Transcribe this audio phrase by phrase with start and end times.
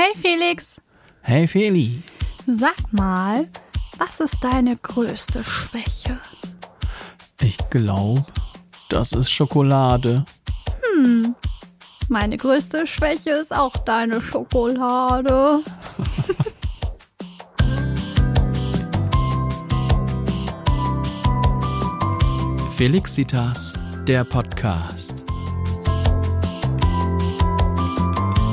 [0.00, 0.80] Hey Felix,
[1.22, 2.04] Hey Feli,
[2.46, 3.48] sag mal,
[3.98, 6.20] was ist deine größte Schwäche?
[7.42, 8.24] ich glaube,
[8.90, 10.24] das ist Schokolade.
[12.08, 15.64] Meine größte Schwäche ist auch deine Schokolade.
[22.76, 23.74] Felixitas,
[24.06, 25.24] der Podcast.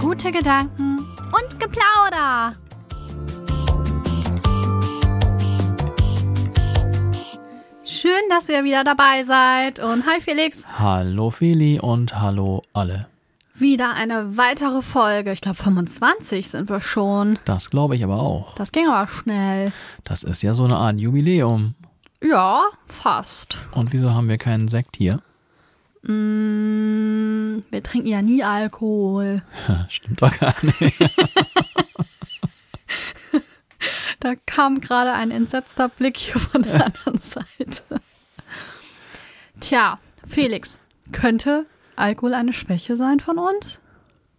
[0.02, 0.85] Gute Gedanken
[1.36, 2.54] und Geplauder.
[7.84, 9.80] Schön, dass ihr wieder dabei seid.
[9.80, 13.08] Und hi Felix, Hallo Feli und hallo alle.
[13.56, 15.32] wieder eine weitere Folge.
[15.32, 17.40] Ich glaube 25 sind wir schon.
[17.46, 18.56] Das glaube ich aber auch.
[18.56, 19.72] Das ging aber schnell.
[20.04, 21.76] Das ist ja so eine Art Jubiläum.
[22.24, 23.58] Ja, fast.
[23.72, 25.22] Und wieso haben wir keinen Sekt hier?
[26.08, 29.42] Mm, wir trinken ja nie Alkohol.
[29.90, 31.00] Stimmt doch gar nicht.
[34.20, 38.02] Da kam gerade ein entsetzter Blick hier von der anderen Seite.
[39.60, 40.80] Tja, Felix,
[41.12, 43.80] könnte Alkohol eine Schwäche sein von uns?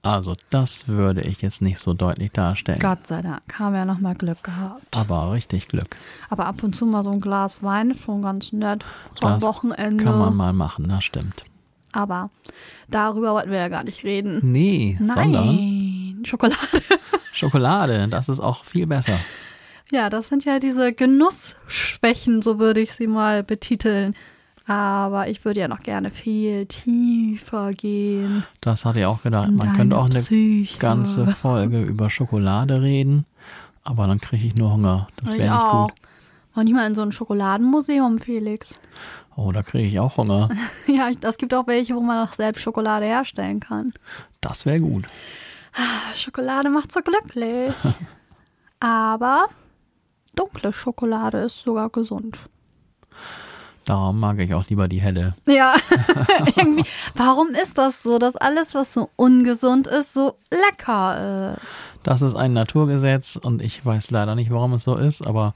[0.02, 2.80] Also, das würde ich jetzt nicht so deutlich darstellen.
[2.80, 4.96] Gott sei Dank, haben wir ja nochmal Glück gehabt.
[4.96, 5.96] Aber richtig Glück.
[6.30, 8.84] Aber ab und zu mal so ein Glas Wein ist schon ganz nett.
[9.20, 10.04] So am Wochenende.
[10.04, 11.44] Kann man mal machen, das stimmt.
[11.96, 12.28] Aber
[12.88, 14.38] darüber wollten wir ja gar nicht reden.
[14.42, 16.58] Nee, sondern Nein, Schokolade.
[17.32, 19.18] Schokolade, das ist auch viel besser.
[19.90, 24.14] Ja, das sind ja diese Genussschwächen, so würde ich sie mal betiteln.
[24.66, 28.44] Aber ich würde ja noch gerne viel tiefer gehen.
[28.60, 29.48] Das hatte ich auch gedacht.
[29.48, 30.78] Man deine könnte auch eine Psyche.
[30.78, 33.24] ganze Folge über Schokolade reden,
[33.84, 35.08] aber dann kriege ich nur Hunger.
[35.16, 35.88] Das wäre nicht auch.
[35.88, 35.96] gut.
[36.54, 38.74] War nicht mal in so ein Schokoladenmuseum, Felix.
[39.36, 40.48] Oh, da kriege ich auch Hunger.
[40.86, 43.92] Ja, es gibt auch welche, wo man auch selbst Schokolade herstellen kann.
[44.40, 45.06] Das wäre gut.
[46.14, 47.74] Schokolade macht so glücklich.
[48.80, 49.48] Aber
[50.34, 52.38] dunkle Schokolade ist sogar gesund.
[53.84, 55.36] Darum mag ich auch lieber die helle.
[55.46, 55.76] Ja,
[56.56, 56.84] irgendwie.
[57.14, 61.76] Warum ist das so, dass alles, was so ungesund ist, so lecker ist?
[62.02, 65.52] Das ist ein Naturgesetz und ich weiß leider nicht, warum es so ist, aber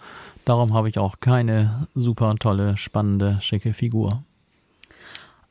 [0.51, 4.25] darum habe ich auch keine super tolle, spannende, schicke Figur.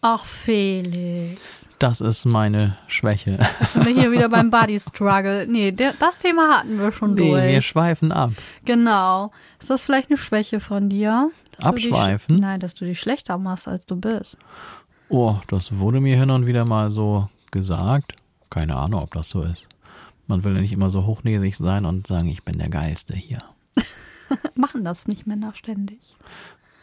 [0.02, 1.68] Ach, Felix.
[1.80, 3.38] Das ist meine Schwäche.
[3.60, 5.46] Jetzt sind wir hier wieder beim Body Struggle.
[5.48, 7.66] Nee, der, das Thema hatten wir schon Nee, wir durch.
[7.66, 8.32] schweifen ab.
[8.66, 9.32] Genau.
[9.60, 11.32] Ist das vielleicht eine Schwäche von dir?
[11.52, 12.36] Du dich- Abschweifen?
[12.36, 14.38] Nein, dass du dich schlechter machst, als du bist.
[15.10, 18.14] Oh, das wurde mir hin und wieder mal so gesagt.
[18.50, 19.68] Keine Ahnung, ob das so ist.
[20.28, 23.40] Man will ja nicht immer so hochnäsig sein und sagen, ich bin der Geilste hier.
[24.56, 26.00] Machen das nicht Männer ständig.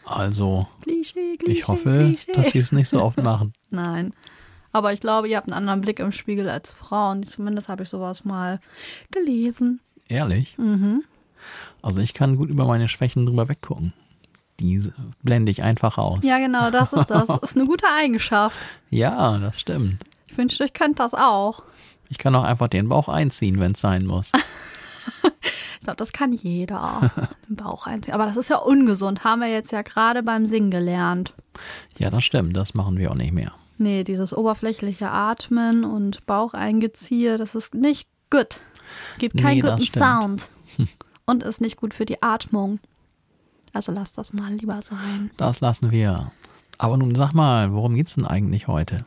[0.05, 2.31] Also, Klischee, Klischee, ich hoffe, Klischee.
[2.31, 3.53] dass sie es nicht so oft machen.
[3.69, 4.13] Nein.
[4.71, 7.23] Aber ich glaube, ihr habt einen anderen Blick im Spiegel als Frauen.
[7.23, 8.59] Zumindest habe ich sowas mal
[9.11, 9.79] gelesen.
[10.07, 10.57] Ehrlich?
[10.57, 11.03] Mhm.
[11.81, 13.93] Also ich kann gut über meine Schwächen drüber weggucken.
[14.59, 14.91] Die
[15.23, 16.19] blende ich einfach aus.
[16.23, 17.27] Ja, genau, das ist das.
[17.27, 18.57] Das ist eine gute Eigenschaft.
[18.89, 19.97] Ja, das stimmt.
[20.27, 21.63] Ich wünschte, ich könnte das auch.
[22.09, 24.31] Ich kann auch einfach den Bauch einziehen, wenn es sein muss.
[25.79, 27.11] Ich glaube, das kann jeder.
[27.47, 28.13] Den Bauch einziehen.
[28.13, 29.23] Aber das ist ja ungesund.
[29.23, 31.33] Haben wir jetzt ja gerade beim Singen gelernt.
[31.97, 32.55] Ja, das stimmt.
[32.57, 33.53] Das machen wir auch nicht mehr.
[33.77, 38.59] Nee, dieses oberflächliche Atmen und Baucheingeziehe, das ist nicht gut.
[39.19, 39.83] Gibt keinen Nee, guten.
[39.85, 40.49] Sound.
[41.25, 42.79] Und ist nicht gut für die Atmung.
[43.73, 45.29] Also lass das mal lieber sein.
[45.37, 46.31] Das lassen wir.
[46.77, 49.05] Aber nun sag mal, worum geht's denn eigentlich heute?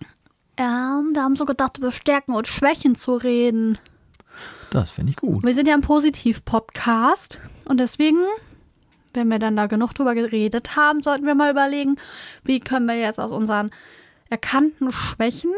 [0.58, 3.78] Ähm, wir haben so gedacht, über Stärken und Schwächen zu reden.
[4.70, 5.44] Das finde ich gut.
[5.44, 8.18] Wir sind ja ein Positiv-Podcast und deswegen,
[9.14, 11.96] wenn wir dann da genug drüber geredet haben, sollten wir mal überlegen,
[12.44, 13.70] wie können wir jetzt aus unseren
[14.28, 15.52] erkannten Schwächen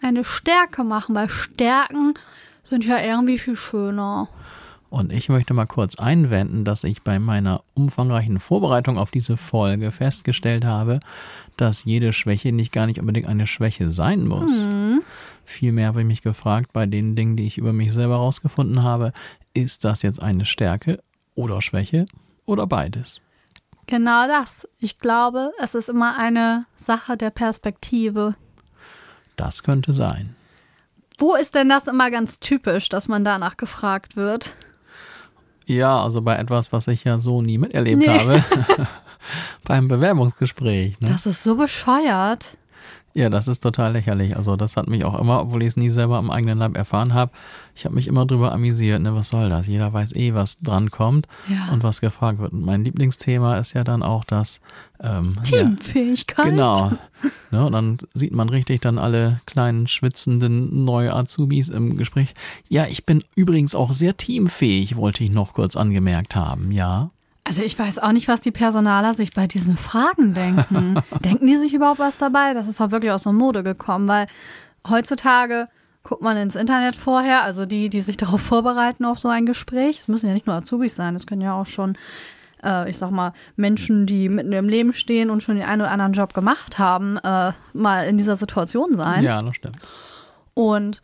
[0.00, 2.14] eine Stärke machen, weil Stärken
[2.62, 4.28] sind ja irgendwie viel schöner.
[4.90, 9.92] Und ich möchte mal kurz einwenden, dass ich bei meiner umfangreichen Vorbereitung auf diese Folge
[9.92, 10.98] festgestellt habe,
[11.56, 14.52] dass jede Schwäche nicht gar nicht unbedingt eine Schwäche sein muss.
[15.50, 19.12] Vielmehr habe ich mich gefragt, bei den Dingen, die ich über mich selber herausgefunden habe,
[19.52, 21.02] ist das jetzt eine Stärke
[21.34, 22.06] oder Schwäche
[22.46, 23.20] oder beides?
[23.86, 24.68] Genau das.
[24.78, 28.36] Ich glaube, es ist immer eine Sache der Perspektive.
[29.34, 30.36] Das könnte sein.
[31.18, 34.56] Wo ist denn das immer ganz typisch, dass man danach gefragt wird?
[35.66, 38.06] Ja, also bei etwas, was ich ja so nie miterlebt Nee.
[38.08, 38.44] habe.
[39.64, 41.00] Beim Bewerbungsgespräch.
[41.00, 41.08] Ne?
[41.10, 42.56] Das ist so bescheuert.
[43.12, 44.36] Ja, das ist total lächerlich.
[44.36, 47.12] Also das hat mich auch immer, obwohl ich es nie selber am eigenen Leib erfahren
[47.12, 47.32] habe,
[47.74, 49.66] ich habe mich immer drüber amüsiert, ne, was soll das?
[49.66, 51.72] Jeder weiß eh, was dran kommt Ja.
[51.72, 52.52] und was gefragt wird.
[52.52, 54.60] Und mein Lieblingsthema ist ja dann auch das
[55.02, 56.46] ähm, ja, Teamfähigkeit.
[56.46, 56.92] Genau.
[57.50, 62.32] Ne, und dann sieht man richtig dann alle kleinen schwitzenden neue Azubis im Gespräch.
[62.68, 66.70] Ja, ich bin übrigens auch sehr teamfähig, wollte ich noch kurz angemerkt haben.
[66.72, 67.10] Ja.
[67.50, 71.02] Also ich weiß auch nicht, was die Personaler sich bei diesen Fragen denken.
[71.24, 72.54] denken die sich überhaupt was dabei?
[72.54, 74.28] Das ist doch wirklich aus der Mode gekommen, weil
[74.88, 75.66] heutzutage
[76.04, 79.98] guckt man ins Internet vorher, also die, die sich darauf vorbereiten auf so ein Gespräch.
[79.98, 81.98] Es müssen ja nicht nur Azubis sein, es können ja auch schon,
[82.62, 85.90] äh, ich sag mal, Menschen, die mitten im Leben stehen und schon den einen oder
[85.90, 89.24] anderen Job gemacht haben, äh, mal in dieser Situation sein.
[89.24, 89.76] Ja, das stimmt.
[90.54, 91.02] Und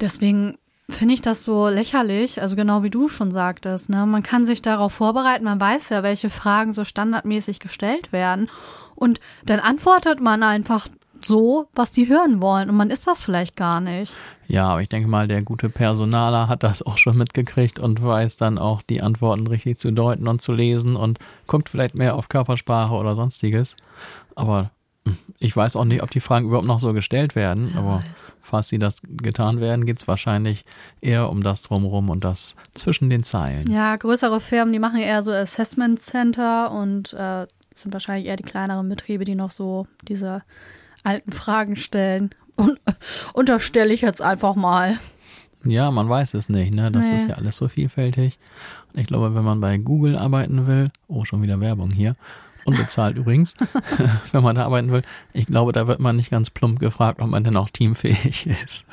[0.00, 0.56] deswegen
[0.90, 4.04] finde ich das so lächerlich, also genau wie du schon sagtest, ne?
[4.06, 8.50] Man kann sich darauf vorbereiten, man weiß ja, welche Fragen so standardmäßig gestellt werden
[8.94, 10.86] und dann antwortet man einfach
[11.24, 14.12] so, was die hören wollen und man ist das vielleicht gar nicht.
[14.46, 18.36] Ja, aber ich denke mal, der gute Personaler hat das auch schon mitgekriegt und weiß
[18.36, 22.28] dann auch die Antworten richtig zu deuten und zu lesen und guckt vielleicht mehr auf
[22.28, 23.76] Körpersprache oder sonstiges.
[24.34, 24.70] Aber
[25.38, 28.32] ich weiß auch nicht, ob die Fragen überhaupt noch so gestellt werden, aber weiß.
[28.40, 30.64] falls sie das getan werden, geht's wahrscheinlich
[31.00, 33.70] eher um das drumherum und das zwischen den Zeilen.
[33.70, 38.44] Ja, größere Firmen, die machen eher so Assessment Center und äh, sind wahrscheinlich eher die
[38.44, 40.42] kleineren Betriebe, die noch so diese
[41.02, 42.30] alten Fragen stellen.
[42.56, 42.78] Und
[43.32, 44.96] unterstelle ich jetzt einfach mal.
[45.66, 46.92] Ja, man weiß es nicht, ne?
[46.92, 47.16] Das Nee.
[47.16, 48.38] ist ja alles so vielfältig.
[48.92, 52.14] Und ich glaube, wenn man bei Google arbeiten will, oh, schon wieder Werbung hier,
[52.66, 53.54] unbezahlt übrigens,
[54.32, 55.02] wenn man da arbeiten will,
[55.32, 58.84] ich glaube, da wird man nicht ganz plump gefragt, ob man denn auch teamfähig ist.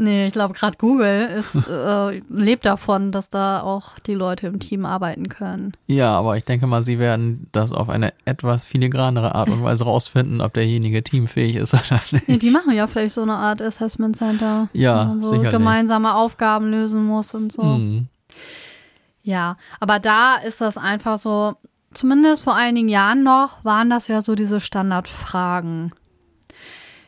[0.00, 4.60] Nee, ich glaube, gerade Google ist, äh, lebt davon, dass da auch die Leute im
[4.60, 5.72] Team arbeiten können.
[5.88, 9.82] Ja, aber ich denke mal, sie werden das auf eine etwas filigranere Art und Weise
[9.82, 12.28] rausfinden, ob derjenige teamfähig ist oder nicht.
[12.28, 15.50] Ja, die machen ja vielleicht so eine Art Assessment Center, Ja, wo man so sicherlich.
[15.50, 17.64] gemeinsame Aufgaben lösen muss und so.
[17.64, 18.06] Hm.
[19.24, 21.56] Ja, aber da ist das einfach so,
[21.98, 25.92] zumindest vor einigen Jahren noch, waren das ja so diese Standardfragen.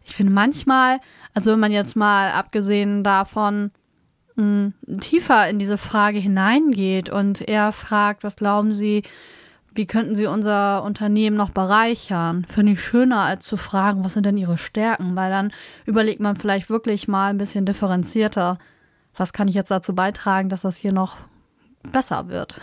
[0.04, 0.98] Ich finde manchmal,
[1.32, 3.70] also wenn man jetzt mal abgesehen davon
[4.34, 9.04] mh, tiefer in diese Frage hineingeht und eher fragt, was glauben Sie,
[9.72, 12.44] wie könnten Sie unser Unternehmen noch bereichern?
[12.48, 15.14] Finde ich schöner, als zu fragen, was sind denn Ihre Stärken?
[15.14, 15.52] Weil dann
[15.86, 18.58] überlegt man vielleicht wirklich mal ein bisschen differenzierter,
[19.14, 21.18] was kann ich jetzt dazu beitragen, dass das hier noch
[21.92, 22.60] besser wird.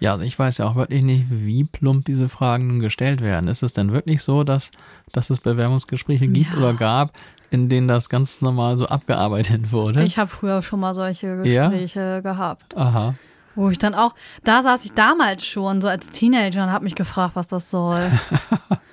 [0.00, 3.48] Ja, also ich weiß ja auch wirklich nicht, wie plump diese Fragen nun gestellt werden.
[3.48, 4.70] Ist es denn wirklich so, dass,
[5.12, 6.56] dass es Bewerbungsgespräche gibt Ja.
[6.56, 7.12] oder gab,
[7.50, 10.02] in denen das ganz normal so abgearbeitet wurde?
[10.04, 11.68] Ich habe früher schon mal solche Ja?
[11.68, 13.14] Gespräche gehabt, Aha.
[13.60, 16.94] Wo ich dann auch, da saß ich damals schon so als Teenager und habe mich
[16.94, 18.10] gefragt, was das soll.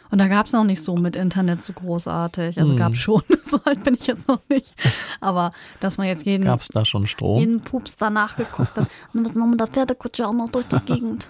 [0.10, 2.58] Und da gab es noch nicht so mit Internet so großartig.
[2.62, 2.78] Also Hm.
[2.80, 4.74] gab schon, so alt bin ich jetzt noch nicht.
[5.20, 7.40] Aber dass man jetzt jeden, Gab es da schon Strom?
[7.40, 8.88] jeden Pups danach geguckt hat.
[9.14, 11.30] Und das machen wir der Pferdekutsche auch noch durch die Gegend.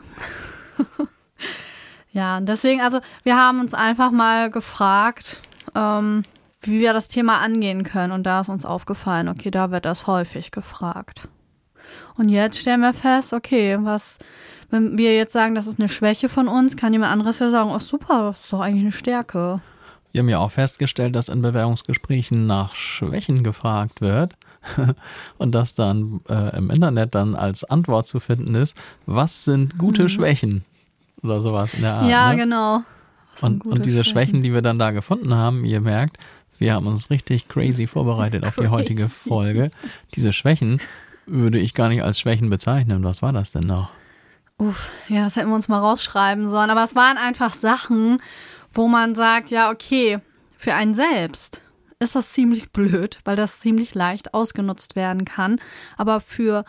[2.12, 5.42] ja, und deswegen, also wir haben uns einfach mal gefragt,
[5.74, 6.22] ähm,
[6.62, 8.12] wie wir das Thema angehen können.
[8.12, 11.28] Und da ist uns aufgefallen, okay, da wird das häufig gefragt.
[12.18, 14.20] Und jetzt stellen wir fest, okay, was,
[14.70, 17.70] wenn wir jetzt sagen, das ist eine Schwäche von uns, kann jemand anderes ja sagen,
[17.74, 19.62] oh super, das ist doch eigentlich eine Stärke.
[20.12, 24.34] Wir haben ja auch festgestellt, dass in Bewerbungsgesprächen nach Schwächen gefragt wird
[25.38, 28.76] und dass dann äh, im Internet dann als Antwort zu finden ist,
[29.06, 30.64] was sind gute Schwächen
[31.22, 32.04] oder sowas in der Art.
[32.04, 32.10] Mhm.
[32.10, 32.38] ja, ne?
[32.38, 32.82] genau.
[33.42, 36.18] Und, und diese Schwächen, die wir dann da gefunden haben, ihr merkt,
[36.58, 39.30] wir haben uns richtig crazy vorbereitet auf die heutige Crazy.
[39.30, 39.72] Folge.
[40.16, 40.82] Diese Schwächen
[41.28, 43.04] würde ich gar nicht als Schwächen bezeichnen.
[43.04, 43.90] Was war das denn noch?
[44.58, 46.70] Uff, ja, das hätten wir uns mal rausschreiben sollen.
[46.70, 48.18] Aber es waren einfach Sachen,
[48.74, 50.20] wo man sagt, ja, okay,
[50.58, 51.62] für einen selbst
[52.00, 55.60] ist das ziemlich blöd, weil das ziemlich leicht ausgenutzt werden kann.
[55.98, 56.66] Aber für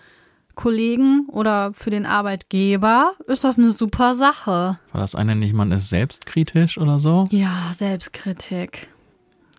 [0.54, 4.78] Kollegen oder für den Arbeitgeber ist das eine super Sache.
[4.92, 7.28] War das eine nicht, man ist selbstkritisch oder so?
[7.30, 8.88] Ja, Selbstkritik.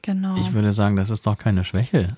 [0.02, 0.36] Genau.
[0.36, 2.18] Ich würde sagen, das ist doch keine Schwäche.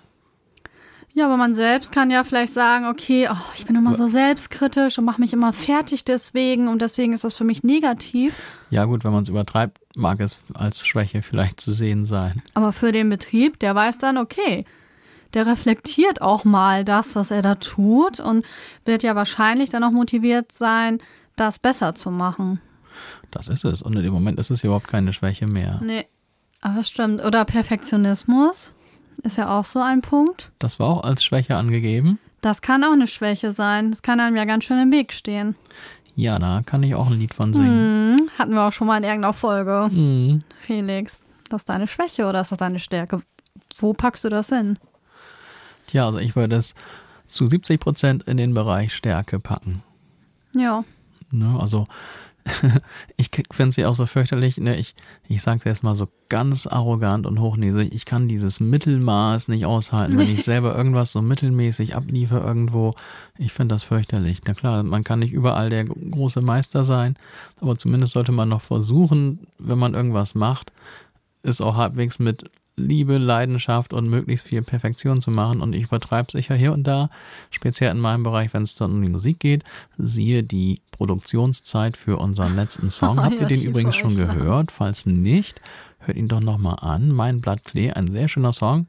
[1.14, 4.98] Ja, aber man selbst kann ja vielleicht sagen, okay, oh, ich bin immer so selbstkritisch
[4.98, 8.36] und mache mich immer fertig deswegen und deswegen ist das für mich negativ.
[8.70, 12.42] Ja gut, wenn man es übertreibt, mag es als Schwäche vielleicht zu sehen sein.
[12.54, 14.66] Aber für den Betrieb, der weiß dann, okay,
[15.34, 18.46] der reflektiert auch mal das, was er da tut und
[18.86, 21.00] wird ja wahrscheinlich dann auch motiviert sein,
[21.36, 22.62] das besser zu machen.
[23.32, 23.82] Das ist es.
[23.82, 25.82] Und in dem Moment ist es überhaupt keine Schwäche mehr.
[25.84, 26.06] Nee,
[26.62, 27.24] aber stimmt.
[27.24, 28.74] Oder Perfektionismus
[29.24, 30.52] ist ja auch so ein Punkt.
[30.60, 32.20] Das war auch als Schwäche angegeben.
[32.42, 33.92] Das kann auch eine Schwäche sein.
[33.92, 35.56] Das kann einem ja ganz schön im Weg stehen.
[36.16, 38.18] Ja, da kann ich auch ein Lied von singen.
[38.18, 39.90] Hm, hatten wir auch schon mal in irgendeiner Folge.
[39.92, 40.42] Mhm.
[40.62, 41.24] Felix.
[41.50, 43.22] das deine Schwäche oder ist das deine Stärke?
[43.78, 44.78] Wo packst du das hin?
[45.88, 46.74] Tja, also ich würde es
[47.28, 49.84] zu 70 Prozent in den Bereich Stärke packen.
[50.56, 50.84] Ja.
[51.32, 51.88] Ne, also
[53.18, 54.58] ich finde sie auch so fürchterlich.
[54.58, 54.78] Ne?
[54.78, 54.96] Ich,
[55.28, 57.94] ich sage jetzt mal so ganz arrogant und hochnäsig.
[57.94, 62.96] Ich kann dieses Mittelmaß nicht aushalten, wenn ich selber irgendwas so mittelmäßig abliefe irgendwo.
[63.38, 64.40] Ich finde das fürchterlich.
[64.48, 67.16] Na klar, man kann nicht überall der große Meister sein,
[67.60, 70.72] aber zumindest sollte man noch versuchen, wenn man irgendwas macht,
[71.44, 75.62] ist auch halbwegs mit Liebe, Leidenschaft und möglichst viel Perfektion zu machen.
[75.62, 77.10] Und ich übertreibe sicher hier und da,
[77.50, 79.64] speziell in meinem Bereich, wenn es dann um die Musik geht.
[79.98, 83.20] Siehe die Produktionszeit für unseren letzten Song.
[83.24, 84.72] Habt ihr den übrigens schon gehört?
[84.72, 85.60] Falls nicht,
[85.98, 87.12] hört ihn doch nochmal an.
[87.12, 88.86] Mein Blatt Klee, ein sehr schöner Song.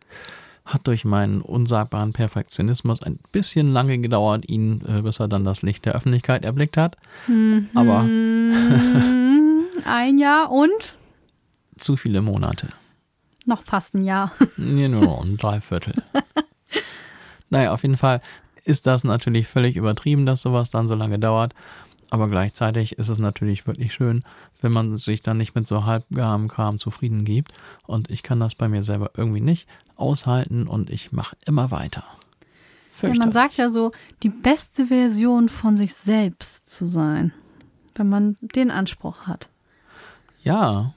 [0.66, 5.62] Hat durch meinen unsagbaren Perfektionismus ein bisschen lange gedauert, ihn, äh, bis er dann das
[5.62, 6.98] Licht der Öffentlichkeit erblickt hat.
[7.28, 7.70] Mhm.
[7.74, 8.00] Aber
[9.86, 10.96] ein Jahr und
[11.78, 12.68] zu viele Monate.
[13.46, 14.32] Noch fast ein Jahr.
[14.58, 15.94] Noch ein Dreiviertel.
[17.48, 18.20] naja, auf jeden Fall
[18.66, 21.54] ist das natürlich völlig übertrieben, dass sowas dann so lange dauert.
[22.12, 24.22] Aber gleichzeitig ist es natürlich wirklich schön,
[24.60, 27.54] wenn man sich dann nicht mit so halbgarem Kram zufrieden gibt.
[27.86, 29.66] Und ich kann das bei mir selber irgendwie nicht
[29.96, 32.04] aushalten und ich mache immer weiter.
[33.00, 33.92] Ja, man sagt ja so,
[34.22, 37.32] die beste Version von sich selbst zu sein,
[37.94, 39.48] wenn man den Anspruch hat.
[40.42, 40.92] Ja,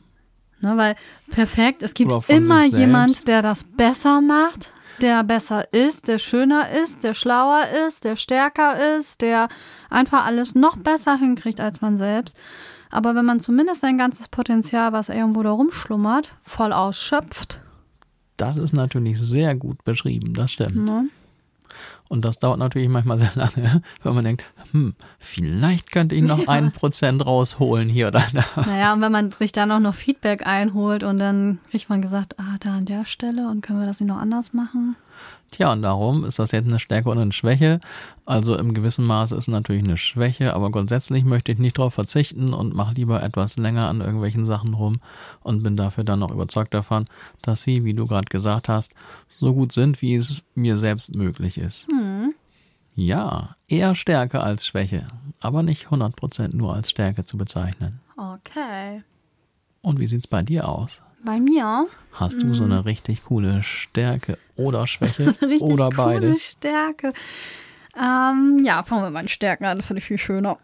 [0.60, 0.96] Ne, weil
[1.30, 7.04] perfekt, es gibt immer jemand, der das besser macht, der besser ist, der schöner ist,
[7.04, 9.50] der schlauer ist, der stärker ist, der
[9.90, 12.36] einfach alles noch besser hinkriegt als man selbst.
[12.90, 17.62] Aber wenn man zumindest sein ganzes Potenzial, was irgendwo da rumschlummert, voll ausschöpft.
[18.38, 20.78] Das ist natürlich sehr gut beschrieben, das stimmt.
[20.78, 21.10] Ne?
[22.08, 26.48] Und das dauert natürlich manchmal sehr lange, wenn man denkt, hm, vielleicht könnte ich noch
[26.48, 26.70] ein ja.
[26.70, 28.44] Prozent rausholen hier oder da.
[28.66, 32.40] Naja, und wenn man sich dann auch noch Feedback einholt und dann kriegt man gesagt,
[32.40, 34.96] ah, da an der Stelle und können wir das nicht noch anders machen?
[35.52, 37.80] Tja, und darum ist das jetzt eine Stärke oder eine Schwäche.
[38.26, 41.94] Also im gewissen Maße ist es natürlich eine Schwäche, aber grundsätzlich möchte ich nicht darauf
[41.94, 45.00] verzichten und mache lieber etwas länger an irgendwelchen Sachen rum
[45.44, 47.06] und bin dafür dann auch überzeugt davon,
[47.42, 48.94] dass sie, wie du gerade gesagt hast,
[49.30, 51.88] so gut sind, wie es mir selbst möglich ist.
[51.88, 52.34] Hm.
[52.96, 55.08] Ja, eher Stärke als Schwäche,
[55.42, 58.00] aber nicht 100% nur als Stärke zu bezeichnen.
[58.18, 59.04] Okay.
[59.82, 61.02] Und wie sieht's bei dir aus?
[61.26, 61.88] Bei mir?
[62.14, 62.84] Hast du so eine hm.
[62.84, 66.22] richtig coole Stärke oder Schwäche richtig oder beides?
[66.22, 67.12] Coole Stärke.
[67.98, 70.58] Ähm, ja, fangen wir mal an Stärken an, das finde ich viel schöner.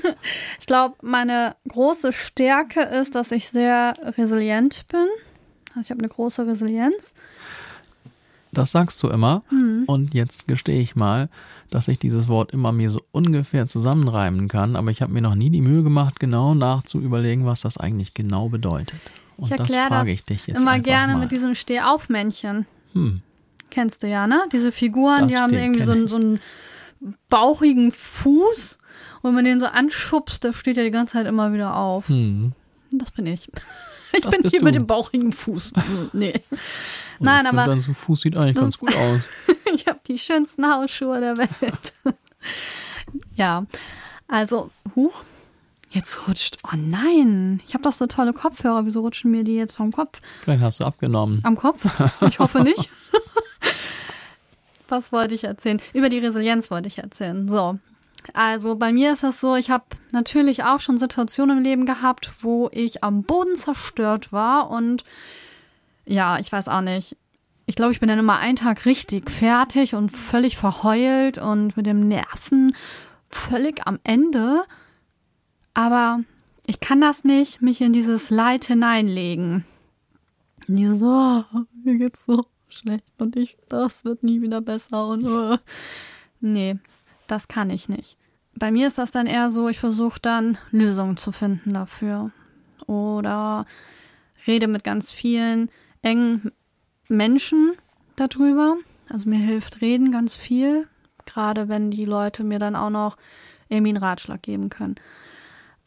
[0.60, 5.06] ich glaube, meine große Stärke ist, dass ich sehr resilient bin.
[5.70, 7.14] Also ich habe eine große Resilienz.
[8.52, 9.42] Das sagst du immer.
[9.50, 9.84] Mhm.
[9.86, 11.28] Und jetzt gestehe ich mal,
[11.68, 15.36] dass ich dieses Wort immer mir so ungefähr zusammenreimen kann, aber ich habe mir noch
[15.36, 19.00] nie die Mühe gemacht, genau nachzuüberlegen, was das eigentlich genau bedeutet.
[19.40, 21.20] Und ich erkläre das, ich dich jetzt immer gerne mal.
[21.20, 22.66] mit diesem Stehaufmännchen.
[22.92, 23.22] Hm.
[23.70, 24.42] Kennst du ja, ne?
[24.52, 26.40] Diese Figuren, das die haben irgendwie so, so einen
[27.28, 28.78] bauchigen Fuß.
[29.22, 32.08] Und wenn man den so anschubst, da steht er die ganze Zeit immer wieder auf.
[32.08, 32.52] Hm.
[32.90, 33.50] Das bin ich.
[34.12, 34.64] Ich das bin hier du.
[34.64, 35.72] mit dem bauchigen Fuß.
[36.14, 36.32] nee.
[36.32, 36.60] Und
[37.26, 37.64] Nein, aber.
[37.64, 39.20] Dann so Fuß sieht eigentlich ganz gut aus.
[39.72, 41.92] ich habe die schönsten Hausschuhe der Welt.
[43.36, 43.66] ja.
[44.26, 45.22] Also, huch,
[45.90, 46.58] Jetzt rutscht.
[46.64, 48.86] Oh nein, ich habe doch so tolle Kopfhörer.
[48.86, 50.20] Wieso rutschen mir die jetzt vom Kopf?
[50.42, 51.40] Vielleicht hast du abgenommen.
[51.42, 51.84] Am Kopf?
[52.28, 52.88] Ich hoffe nicht.
[54.88, 55.80] Was wollte ich erzählen?
[55.92, 57.48] Über die Resilienz wollte ich erzählen.
[57.48, 57.78] So.
[58.34, 62.32] Also bei mir ist das so, ich habe natürlich auch schon Situationen im Leben gehabt,
[62.40, 65.04] wo ich am Boden zerstört war und
[66.04, 67.16] ja, ich weiß auch nicht.
[67.66, 71.86] Ich glaube, ich bin dann immer einen Tag richtig fertig und völlig verheult und mit
[71.86, 72.74] dem Nerven
[73.28, 74.64] völlig am Ende.
[75.74, 76.20] Aber
[76.66, 79.64] ich kann das nicht, mich in dieses Leid hineinlegen.
[80.68, 81.44] Dieses, oh,
[81.84, 85.56] mir geht's so schlecht und ich, das wird nie wieder besser und oh.
[86.40, 86.78] nee,
[87.26, 88.16] das kann ich nicht.
[88.54, 92.30] Bei mir ist das dann eher so, ich versuche dann Lösungen zu finden dafür.
[92.86, 93.64] Oder
[94.46, 95.70] rede mit ganz vielen
[96.02, 96.52] engen
[97.08, 97.72] Menschen
[98.16, 98.76] darüber.
[99.08, 100.86] Also mir hilft Reden ganz viel,
[101.26, 103.16] gerade wenn die Leute mir dann auch noch
[103.68, 104.96] irgendwie einen Ratschlag geben können.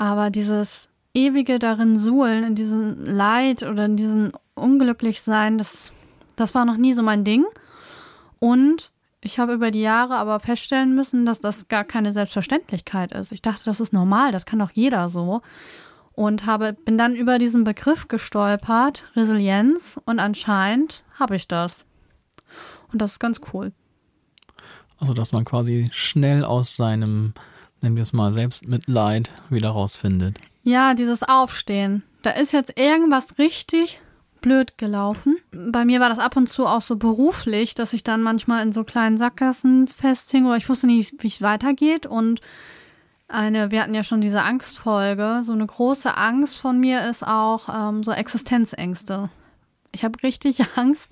[0.04, 5.94] Aber dieses ewige darin suhlen, in diesem Leid oder in diesem Unglücklichsein, das,
[6.36, 7.46] das war noch nie so mein Ding.
[8.38, 8.92] Und
[9.22, 13.32] ich habe über die Jahre aber feststellen müssen, dass das gar keine Selbstverständlichkeit ist.
[13.32, 15.42] Ich dachte, das ist normal, das kann doch jeder so.
[16.12, 21.86] Und habe, bin dann über diesen Begriff gestolpert, Resilienz, und anscheinend habe ich das.
[22.92, 23.72] Und das ist ganz cool.
[24.98, 27.34] Also, dass man quasi schnell aus seinem
[27.84, 30.38] nennen wir es mal, Selbstmitleid wieder rausfindet.
[30.64, 32.04] Ja, dieses Aufstehen.
[32.22, 34.02] Da ist jetzt irgendwas richtig
[34.44, 35.38] blöd gelaufen.
[35.52, 38.72] Bei mir war das ab und zu auch so beruflich, dass ich dann manchmal in
[38.72, 42.06] so kleinen Sackgassen festhing oder ich wusste nicht, wie es weitergeht.
[42.06, 42.42] Und
[43.28, 47.70] eine, wir hatten ja schon diese Angstfolge, so eine große Angst von mir ist auch
[47.70, 49.30] ähm, so Existenzängste.
[49.92, 51.12] Ich habe richtig Angst,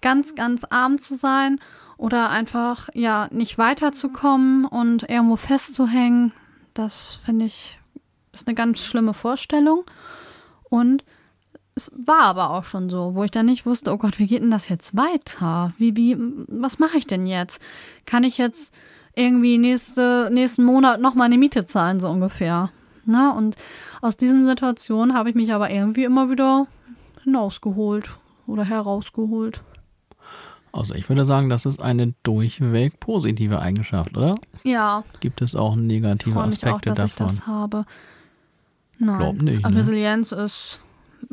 [0.00, 1.60] ganz, ganz arm zu sein
[1.98, 6.32] oder einfach ja nicht weiterzukommen und irgendwo festzuhängen.
[6.72, 7.78] Das finde ich
[8.32, 9.84] ist eine ganz schlimme Vorstellung.
[10.70, 11.04] Und
[11.74, 14.42] es war aber auch schon so, wo ich dann nicht wusste, oh Gott, wie geht
[14.42, 15.72] denn das jetzt weiter?
[15.78, 16.16] Wie, wie,
[16.48, 17.60] was mache ich denn jetzt?
[18.06, 18.74] Kann ich jetzt
[19.14, 22.70] irgendwie nächste, nächsten Monat noch meine Miete zahlen, so ungefähr?
[23.04, 23.56] Na, und
[24.02, 26.66] aus diesen Situationen habe ich mich aber irgendwie immer wieder
[27.24, 28.08] hinausgeholt
[28.46, 29.62] oder herausgeholt.
[30.78, 34.36] Also ich würde sagen, das ist eine durchweg positive Eigenschaft, oder?
[34.62, 35.04] Ja.
[35.20, 37.34] Gibt es auch negative freue mich Aspekte auch, dass davon?
[37.34, 37.84] ich das habe.
[38.98, 39.18] Nein.
[39.18, 39.76] Glaub nicht, ne?
[39.76, 40.80] Resilienz ist,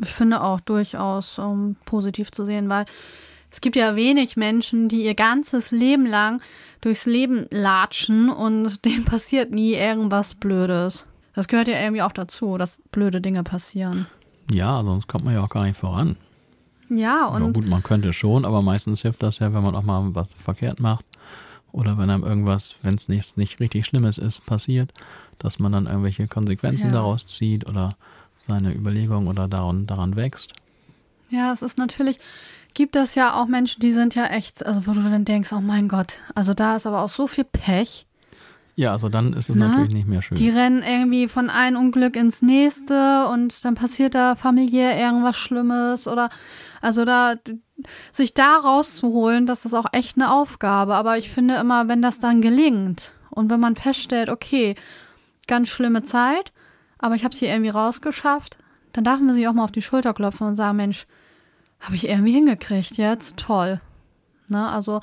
[0.02, 2.86] ich finde auch durchaus ähm, positiv zu sehen, weil
[3.50, 6.42] es gibt ja wenig Menschen, die ihr ganzes Leben lang
[6.80, 11.06] durchs Leben latschen und denen passiert nie irgendwas Blödes.
[11.34, 14.06] Das gehört ja irgendwie auch dazu, dass blöde Dinge passieren.
[14.50, 16.16] Ja, sonst kommt man ja auch gar nicht voran.
[16.88, 20.14] Ja, und gut, man könnte schon, aber meistens hilft das ja, wenn man auch mal
[20.14, 21.04] was verkehrt macht.
[21.72, 24.92] Oder wenn einem irgendwas, wenn es nicht, nicht richtig Schlimmes ist, passiert,
[25.38, 26.92] dass man dann irgendwelche Konsequenzen Ja.
[26.94, 27.96] daraus zieht oder
[28.46, 30.52] seine Überlegungen oder daran, daran wächst.
[31.28, 32.18] ja, es ist natürlich,
[32.72, 35.60] gibt es ja auch Menschen, die sind ja echt, also wo du dann denkst, oh
[35.60, 38.06] mein Gott, also da ist aber auch so viel Pech.
[38.78, 40.36] Ja, also dann ist es Na, natürlich nicht mehr schön.
[40.36, 46.06] Die rennen irgendwie von einem Unglück ins nächste und dann passiert da familiär irgendwas Schlimmes
[46.06, 46.28] oder
[46.82, 47.36] also da
[48.12, 50.94] sich da rauszuholen, das ist auch echt eine Aufgabe.
[50.94, 54.74] Aber ich finde immer, wenn das dann gelingt und wenn man feststellt, okay,
[55.46, 56.52] ganz schlimme Zeit,
[56.98, 58.58] aber ich habe es hier irgendwie rausgeschafft,
[58.92, 61.06] dann darf man sich auch mal auf die Schulter klopfen und sagen, Mensch,
[61.80, 63.80] habe ich irgendwie hingekriegt jetzt, toll.
[64.48, 65.00] Ne, also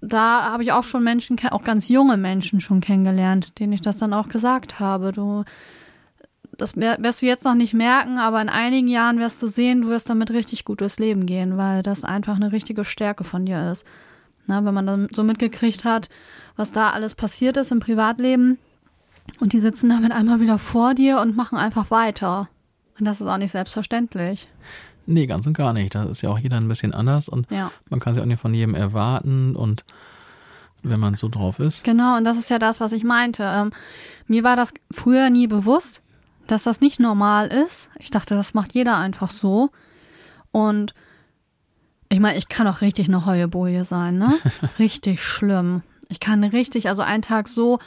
[0.00, 3.98] da habe ich auch schon Menschen, auch ganz junge Menschen schon kennengelernt, denen ich das
[3.98, 5.12] dann auch gesagt habe.
[5.12, 5.44] Du,
[6.56, 9.88] das wirst du jetzt noch nicht merken, aber in einigen Jahren wirst du sehen, du
[9.88, 13.70] wirst damit richtig gut durchs Leben gehen, weil das einfach eine richtige Stärke von dir
[13.70, 13.86] ist.
[14.46, 16.08] Na, wenn man dann so mitgekriegt hat,
[16.56, 18.58] was da alles passiert ist im Privatleben
[19.38, 22.48] und die sitzen damit einmal wieder vor dir und machen einfach weiter.
[22.98, 24.48] Und das ist auch nicht selbstverständlich.
[25.10, 25.94] Nee, ganz und gar nicht.
[25.94, 27.70] Da ist ja auch jeder ein bisschen anders und Ja.
[27.88, 29.84] man kann es ja auch nicht von jedem erwarten und
[30.82, 31.84] wenn man so drauf ist.
[31.84, 33.42] Genau, und das ist ja das, was ich meinte.
[33.42, 33.70] Ähm,
[34.26, 36.00] mir war das früher nie bewusst,
[36.46, 37.90] dass das nicht normal ist.
[37.98, 39.70] Ich dachte, das macht jeder einfach so.
[40.52, 40.94] Und
[42.08, 44.32] ich meine, ich kann auch richtig eine Heueboje sein, ne?
[44.78, 45.82] richtig schlimm.
[46.08, 47.78] Ich kann richtig, also einen Tag so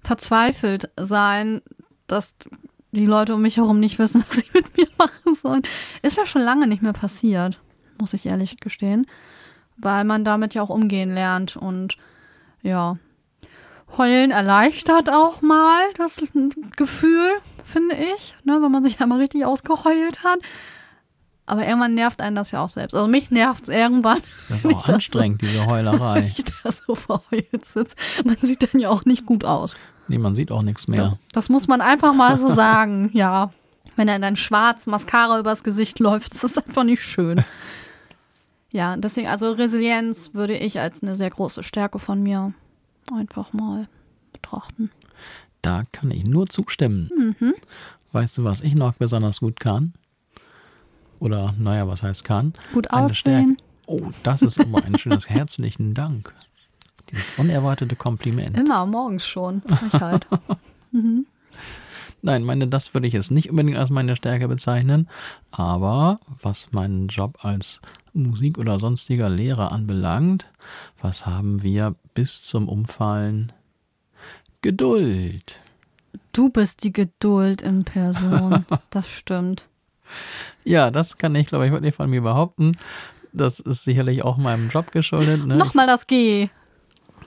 [0.00, 1.62] verzweifelt sein,
[2.06, 2.34] dass
[2.94, 5.62] die Leute um mich herum nicht wissen, was sie mit mir machen sollen.
[6.02, 7.60] Ist mir schon lange nicht mehr passiert,
[8.00, 9.06] muss ich ehrlich gestehen.
[9.76, 11.96] Weil man damit ja auch umgehen lernt und
[12.62, 12.96] ja,
[13.96, 16.22] Heulen erleichtert auch mal das
[16.76, 17.30] Gefühl,
[17.64, 20.38] finde ich, ne, wenn man sich einmal richtig ausgeheult hat.
[21.46, 22.94] Aber irgendwann nervt einen das ja auch selbst.
[22.94, 24.20] Also mich nervt es irgendwann.
[24.48, 26.32] Das ist wenn auch anstrengend, diese So, wenn Heulerei.
[26.36, 27.96] ich da so verheult sitze.
[28.24, 29.78] Man sieht dann ja auch nicht gut aus.
[30.08, 31.02] Nee, man sieht auch nichts mehr.
[31.02, 33.52] Das, das muss man einfach mal so sagen, ja.
[33.96, 37.44] Wenn er dann schwarz Mascara übers Gesicht läuft, das ist einfach nicht schön.
[38.70, 42.52] Ja, deswegen, also Resilienz würde ich als eine sehr große Stärke von mir
[43.12, 43.86] einfach mal
[44.32, 44.90] betrachten.
[45.62, 47.36] Da kann ich nur zustimmen.
[47.38, 47.54] Mhm.
[48.10, 49.94] Weißt du, was ich noch besonders gut kann?
[51.20, 52.52] Oder, naja, was heißt kann?
[52.72, 53.56] Gut Eine aussehen.
[53.86, 56.34] Oh, das ist aber ein schönes herzlichen Dank.
[57.14, 58.58] Dieses unerwartete Kompliment.
[58.58, 59.62] Immer, morgens schon.
[59.62, 60.26] Frechheit.
[62.22, 65.08] Nein, meine, das würde ich jetzt nicht unbedingt als meine Stärke bezeichnen.
[65.50, 67.80] Aber was meinen Job als
[68.14, 70.46] Musik- oder sonstiger Lehrer anbelangt,
[71.00, 73.52] was haben wir bis zum Umfallen?
[74.62, 75.60] Geduld.
[76.32, 78.64] Du bist die Geduld in Person.
[78.90, 79.68] Das stimmt.
[80.64, 82.76] Ja, das kann ich, glaube ich, wirklich von mir behaupten.
[83.32, 85.44] Das ist sicherlich auch meinem Job geschuldet.
[85.44, 85.56] Ne?
[85.56, 86.48] Nochmal das G.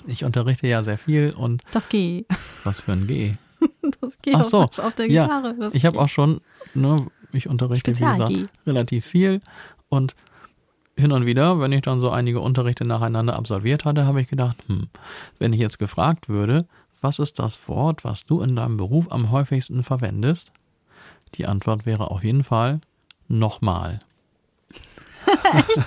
[0.07, 2.25] Ich unterrichte ja sehr viel und Das G.
[2.63, 3.35] was für ein G.
[4.01, 5.55] Das G Ach so, auf, der ja, Gitarre.
[5.57, 6.41] Das Ich habe auch schon,
[6.73, 9.39] ne, ich unterrichte, wie gesagt, relativ viel
[9.89, 10.15] und
[10.97, 14.57] hin und wieder, wenn ich dann so einige Unterrichte nacheinander absolviert hatte, habe ich gedacht,
[14.67, 14.87] hm,
[15.39, 16.67] wenn ich jetzt gefragt würde,
[17.01, 20.51] was ist das Wort, was du in deinem Beruf am häufigsten verwendest?
[21.35, 22.81] Die Antwort wäre auf jeden Fall
[23.27, 23.99] nochmal.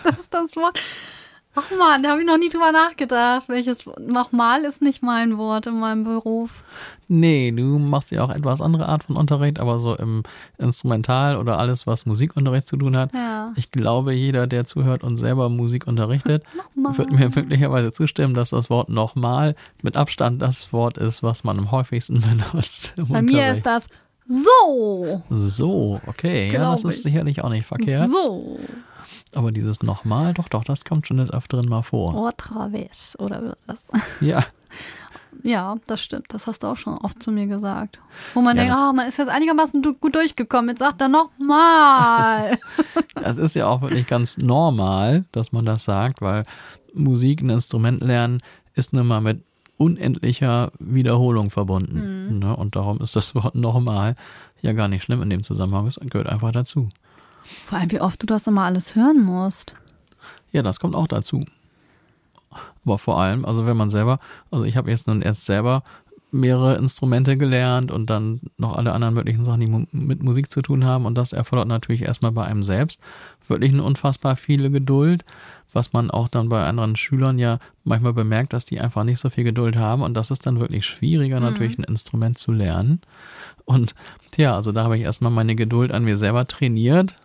[0.04, 0.78] Das ist das Wort.
[1.56, 3.48] Ach man, da habe ich noch nie drüber nachgedacht.
[3.48, 6.62] Welches nochmal ist nicht mein Wort in meinem Beruf.
[7.08, 10.22] Nee, du machst ja auch etwas andere Art von Unterricht, aber so im
[10.58, 13.12] Instrumental oder alles, was Musikunterricht zu tun hat.
[13.12, 13.52] Ja.
[13.56, 18.70] Ich glaube, jeder, der zuhört und selber Musik unterrichtet, wird mir möglicherweise zustimmen, dass das
[18.70, 22.20] Wort nochmal mit Abstand das Wort ist, was man am häufigsten
[22.52, 22.94] benutzt.
[22.96, 23.56] Bei mir Unterricht.
[23.56, 23.86] ist das
[24.28, 25.22] so.
[25.30, 27.02] So, okay, ja, das Glaub ist ich.
[27.02, 28.08] sicherlich auch nicht verkehrt.
[28.08, 28.60] So.
[29.34, 32.14] Aber dieses nochmal, doch, doch, das kommt schon des Öfteren mal vor.
[32.14, 33.86] Otra vez oder was.
[34.20, 34.44] Ja,
[35.42, 36.26] Ja, das stimmt.
[36.30, 37.98] Das hast du auch schon oft zu mir gesagt.
[38.34, 40.70] Wo man Ja, denkt, das- ah, man ist jetzt einigermaßen gut durchgekommen.
[40.70, 42.58] Jetzt sagt er nochmal.
[43.14, 46.44] das ist ja auch wirklich ganz normal, dass man das sagt, weil
[46.94, 48.42] Musik, ein Instrument lernen,
[48.74, 49.42] ist nun mal mit
[49.78, 52.38] unendlicher Wiederholung verbunden.
[52.40, 52.54] Ne?
[52.54, 54.16] Und darum ist das Wort nochmal
[54.60, 55.86] ja gar nicht schlimm in dem Zusammenhang.
[55.86, 56.88] Es gehört einfach dazu.
[57.66, 59.74] Vor allem, wie oft du das immer alles hören musst.
[60.52, 61.44] Ja, das kommt auch dazu.
[62.84, 64.18] Aber vor allem, also wenn man selber,
[64.50, 65.82] also ich habe jetzt nun erst selber
[66.32, 70.62] mehrere Instrumente gelernt und dann noch alle anderen möglichen Sachen, die mu- mit Musik zu
[70.62, 73.00] tun haben und das erfordert natürlich erstmal bei einem selbst
[73.48, 75.24] wirklich eine unfassbar viele Geduld,
[75.72, 79.28] was man auch dann bei anderen Schülern ja manchmal bemerkt, dass die einfach nicht so
[79.28, 83.00] viel Geduld haben und das ist dann wirklich schwieriger natürlich ein Instrument zu lernen.
[83.64, 83.94] Und
[84.30, 87.16] tja, also da habe ich erstmal meine Geduld an mir selber trainiert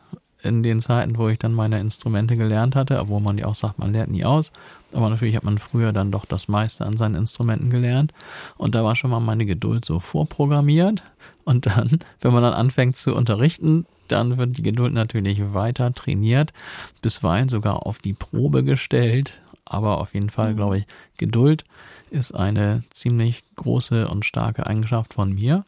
[0.45, 3.79] in den Zeiten, wo ich dann meine Instrumente gelernt hatte, obwohl man ja auch sagt,
[3.79, 4.51] man lernt nie aus.
[4.93, 8.13] Aber natürlich hat man früher dann doch das meiste an seinen Instrumenten gelernt.
[8.57, 11.03] Und da war schon mal meine Geduld so vorprogrammiert.
[11.43, 16.53] Und dann, wenn man dann anfängt zu unterrichten, dann wird die Geduld natürlich weiter trainiert,
[17.01, 19.41] bisweilen sogar auf die Probe gestellt.
[19.65, 20.85] Aber auf jeden Fall, glaube ich,
[21.17, 21.65] Geduld
[22.11, 25.65] ist eine ziemlich große und starke Eigenschaft von mir.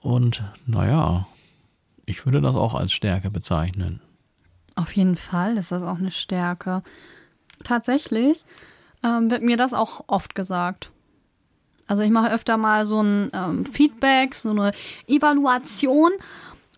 [0.00, 1.26] Und naja,
[2.06, 4.00] ich würde das auch als Stärke bezeichnen.
[4.74, 6.82] Auf jeden Fall ist das auch eine Stärke.
[7.62, 8.44] Tatsächlich
[9.02, 10.90] ähm, wird mir das auch oft gesagt.
[11.86, 14.72] Also ich mache öfter mal so ein ähm, Feedback, so eine
[15.06, 16.10] Evaluation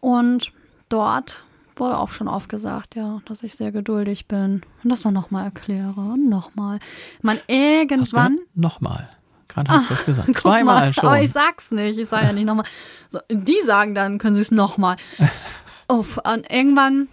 [0.01, 0.53] und
[0.89, 1.45] dort
[1.77, 5.45] wurde auch schon oft gesagt, ja, dass ich sehr geduldig bin und das dann nochmal
[5.45, 6.79] erkläre und nochmal.
[7.23, 8.39] Man irgendwann?
[8.55, 9.09] Nochmal.
[9.55, 10.27] Gerade hast du das gesagt.
[10.27, 11.07] Guck Zweimal mal, schon.
[11.07, 11.99] Aber ich sag's nicht.
[11.99, 12.67] Ich sage ja nicht nochmal.
[13.09, 14.97] So, die sagen dann, können sie es nochmal.
[15.89, 17.09] Uff, und irgendwann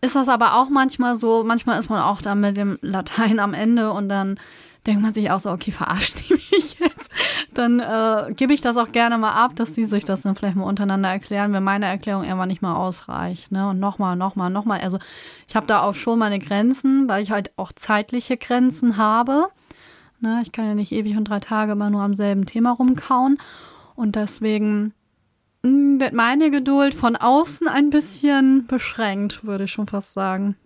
[0.00, 1.44] ist das aber auch manchmal so.
[1.44, 4.38] Manchmal ist man auch da mit dem Latein am Ende und dann
[4.86, 7.10] denkt man sich auch so, okay, verarscht die mich jetzt?
[7.52, 10.56] Dann äh, gebe ich das auch gerne mal ab, dass die sich das dann vielleicht
[10.56, 13.50] mal untereinander erklären, wenn meine Erklärung irgendwann nicht mal ausreicht.
[13.50, 13.68] Ne?
[13.68, 14.80] Und nochmal, nochmal, nochmal.
[14.80, 14.98] Also
[15.48, 19.48] ich habe da auch schon meine Grenzen, weil ich halt auch zeitliche Grenzen habe.
[20.20, 23.38] Ne, ich kann ja nicht ewig und drei Tage immer nur am selben Thema rumkauen.
[23.94, 24.94] Und deswegen
[25.62, 30.56] mh, wird meine Geduld von außen ein bisschen beschränkt, würde ich schon fast sagen.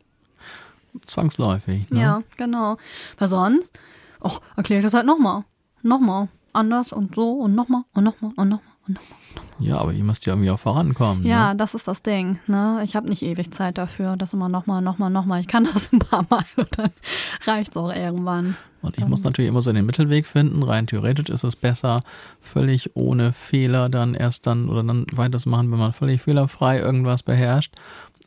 [1.07, 1.89] Zwangsläufig.
[1.91, 2.01] Ne?
[2.01, 2.77] Ja, genau.
[3.19, 3.79] Weil sonst,
[4.21, 5.45] ach, erkläre ich das halt nochmal.
[5.83, 6.29] Nochmal.
[6.53, 9.15] Anders und so und nochmal und nochmal und nochmal und nochmal.
[9.61, 11.25] ja, aber ihr müsst ja irgendwie auch vorankommen.
[11.25, 11.57] Ja, Ne?
[11.57, 12.41] das ist das Ding.
[12.49, 12.81] Ne?
[12.83, 14.17] Ich habe nicht ewig Zeit dafür.
[14.17, 15.41] Das immer nochmal, nochmal, nochmal.
[15.41, 16.91] Ich kann das ein paar Mal und dann
[17.47, 18.57] reicht's auch irgendwann.
[18.83, 20.63] Und ich muss natürlich immer so den Mittelweg finden.
[20.63, 22.01] Rein theoretisch ist es besser,
[22.41, 27.75] völlig ohne Fehler dann erst dann oder dann weiterzumachen, wenn man völlig fehlerfrei irgendwas beherrscht.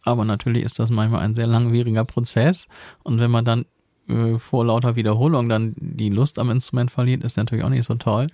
[0.04, 2.68] Aber natürlich ist das manchmal ein sehr langwieriger Prozess.
[3.04, 3.66] Und wenn man dann
[4.08, 7.96] äh, vor lauter Wiederholung dann die Lust am Instrument verliert, ist natürlich auch nicht so
[7.96, 8.28] toll.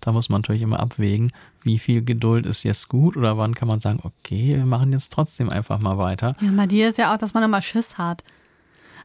[0.00, 3.66] Da muss man natürlich immer abwägen, wie viel Geduld ist jetzt gut oder wann kann
[3.66, 6.36] man sagen, okay, wir machen jetzt trotzdem einfach mal weiter.
[6.40, 8.24] Ja, bei dir ist ja auch, dass man immer Schiss hat.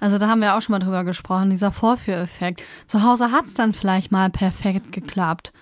[0.01, 2.61] Also da haben wir auch schon mal drüber gesprochen, dieser Vorführeffekt.
[2.87, 5.53] Zu Hause hat's dann vielleicht mal perfekt geklappt.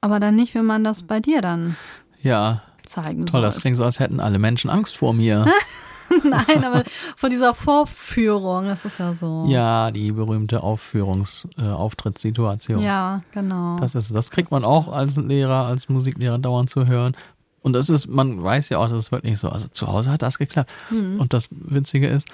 [0.00, 1.76] Aber dann nicht, wenn man das bei dir dann
[2.22, 3.42] Ja, zeigen toll, soll.
[3.42, 5.44] das klingt so, als hätten alle Menschen Angst vor mir.
[6.24, 6.84] Nein, aber
[7.16, 9.46] von dieser Vorführung, das ist ja so.
[9.48, 12.80] Ja, die berühmte Aufführungs-, äh, Auftrittssituation.
[12.80, 13.76] Ja, genau.
[13.76, 14.94] Das ist, das kriegt Das man auch das.
[14.96, 17.16] als Lehrer, als Musiklehrer dauernd zu hören.
[17.62, 19.48] Und das ist, man weiß ja auch, das ist wirklich so.
[19.48, 20.70] Also zu Hause hat das geklappt.
[20.90, 21.18] Mhm.
[21.20, 22.28] Und das Witzige ist,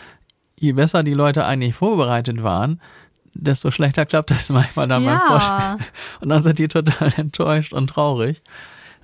[0.60, 2.80] je besser die Leute eigentlich vorbereitet waren,
[3.34, 5.60] desto schlechter klappt es manchmal dann beim Vorspielen.
[5.60, 5.76] ja,
[6.20, 8.42] Und dann sind die total enttäuscht und traurig.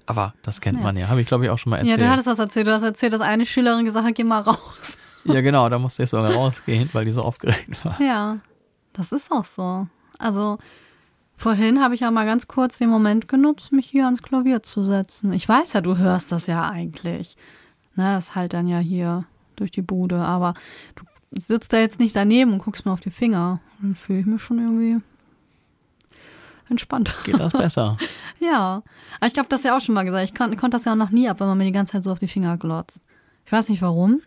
[0.07, 0.83] Aber das kennt Ja.
[0.85, 2.01] man ja, habe ich glaube ich auch schon mal ja, erzählt.
[2.01, 2.67] du hattest das erzählt.
[2.67, 4.99] Du hast erzählt, dass eine Schülerin gesagt hat, geh mal raus.
[5.25, 7.99] ja genau, da musste ich sogar rausgehen, weil die so aufgeregt war.
[8.01, 8.39] Ja,
[8.93, 9.87] das ist auch so.
[10.19, 10.59] Also
[11.37, 14.85] vorhin habe ich ja mal ganz kurz den Moment genutzt, mich hier ans Klavier zu
[14.85, 15.33] setzen.
[15.33, 17.37] Ich weiß ja, du hörst das ja eigentlich.
[17.97, 19.25] Ne, das halt dann ja hier
[19.57, 20.55] durch die Bude, aber
[20.97, 21.05] du
[21.37, 23.61] sitzt da jetzt nicht daneben und guckst mir auf die Finger.
[23.81, 25.03] Dann fühle ich mich schon irgendwie
[26.69, 27.15] entspannt.
[27.25, 27.97] Geht das besser?
[28.41, 28.83] Ja,
[29.19, 30.25] aber ich glaube, das ja auch schon mal gesagt.
[30.25, 32.05] Ich kon konnte das ja auch noch nie ab, wenn man mir die ganze Zeit
[32.05, 33.03] so auf die Finger glotzt.
[33.47, 34.21] Ich weiß nicht warum.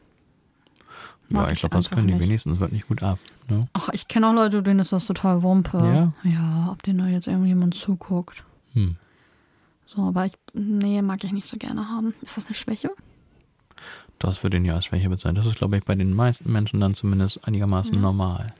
[1.30, 2.24] Mag Ja, ich glaube, das können die nicht.
[2.24, 3.20] wenigstens wirklich gut ab.
[3.48, 3.68] Ne?
[3.74, 5.78] Ach, ich kenne auch Leute, denen ist das total Wumpe.
[5.78, 6.30] Ja?
[6.32, 8.44] Ja, ob denen da jetzt irgendjemand zuguckt.
[8.74, 8.96] Hm.
[9.86, 12.16] So, aber ich, nee, mag ich nicht so gerne haben.
[12.22, 12.90] Ist das eine Schwäche?
[14.20, 15.36] Das würde ja als Schwäche bezeichnen.
[15.36, 18.54] Das ist, glaube ich, bei den meisten Menschen dann zumindest einigermaßen normal.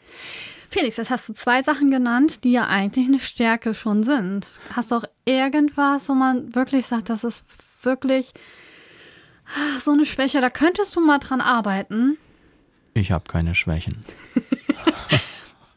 [0.70, 4.48] Felix, jetzt hast du zwei Sachen genannt, die ja eigentlich eine Stärke schon sind.
[4.74, 7.46] Hast du auch irgendwas, wo man wirklich sagt, das ist
[7.82, 8.34] wirklich
[9.84, 12.18] so eine Schwäche, da könntest du mal dran arbeiten.
[12.94, 14.04] Ich habe keine Schwächen.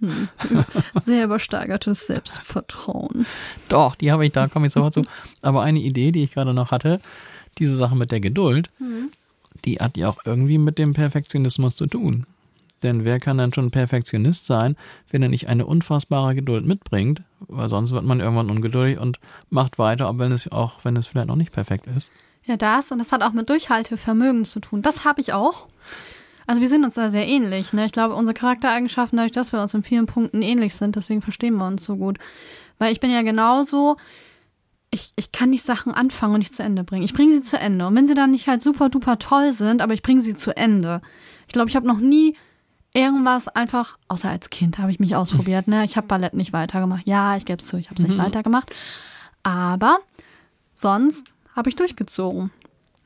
[1.02, 3.26] Sehr übersteigertes Selbstvertrauen.
[3.68, 5.04] Doch, die habe ich, da komme ich sofort zu.
[5.42, 7.00] Aber eine Idee, die ich gerade noch hatte,
[7.58, 8.70] diese Sache mit der Geduld,
[9.64, 12.26] die hat ja auch irgendwie mit dem Perfektionismus zu tun.
[12.82, 14.76] Denn wer kann dann schon Perfektionist sein,
[15.10, 17.22] wenn er nicht eine unfassbare Geduld mitbringt?
[17.40, 19.18] Weil sonst wird man irgendwann ungeduldig und
[19.50, 22.10] macht weiter, auch wenn es, auch wenn es vielleicht noch nicht perfekt ist.
[22.44, 24.82] Ja, das und das hat auch mit Durchhaltevermögen zu tun.
[24.82, 25.66] Das habe ich auch.
[26.46, 27.72] Also wir sind uns da sehr ähnlich.
[27.72, 27.84] Ne?
[27.84, 31.56] Ich glaube, unsere Charaktereigenschaften, dadurch, dass wir uns in vielen Punkten ähnlich sind, deswegen verstehen
[31.56, 32.18] wir uns so gut.
[32.78, 33.98] Weil ich bin ja genauso,
[34.90, 37.04] ich, ich kann nicht Sachen anfangen und nicht zu Ende bringen.
[37.04, 37.86] Ich bringe sie zu Ende.
[37.86, 40.56] Und wenn sie dann nicht halt super duper toll sind, aber ich bringe sie zu
[40.56, 41.00] Ende.
[41.46, 42.36] Ich glaube, ich habe noch nie
[42.92, 45.68] irgendwas einfach, außer als Kind habe ich mich ausprobiert.
[45.68, 45.84] Ne?
[45.84, 47.08] Ich habe Ballett nicht weitergemacht.
[47.08, 48.74] Ja, ich gebe es zu, ich habe es nicht weitergemacht.
[49.44, 50.00] Aber
[50.74, 52.50] sonst habe ich durchgezogen.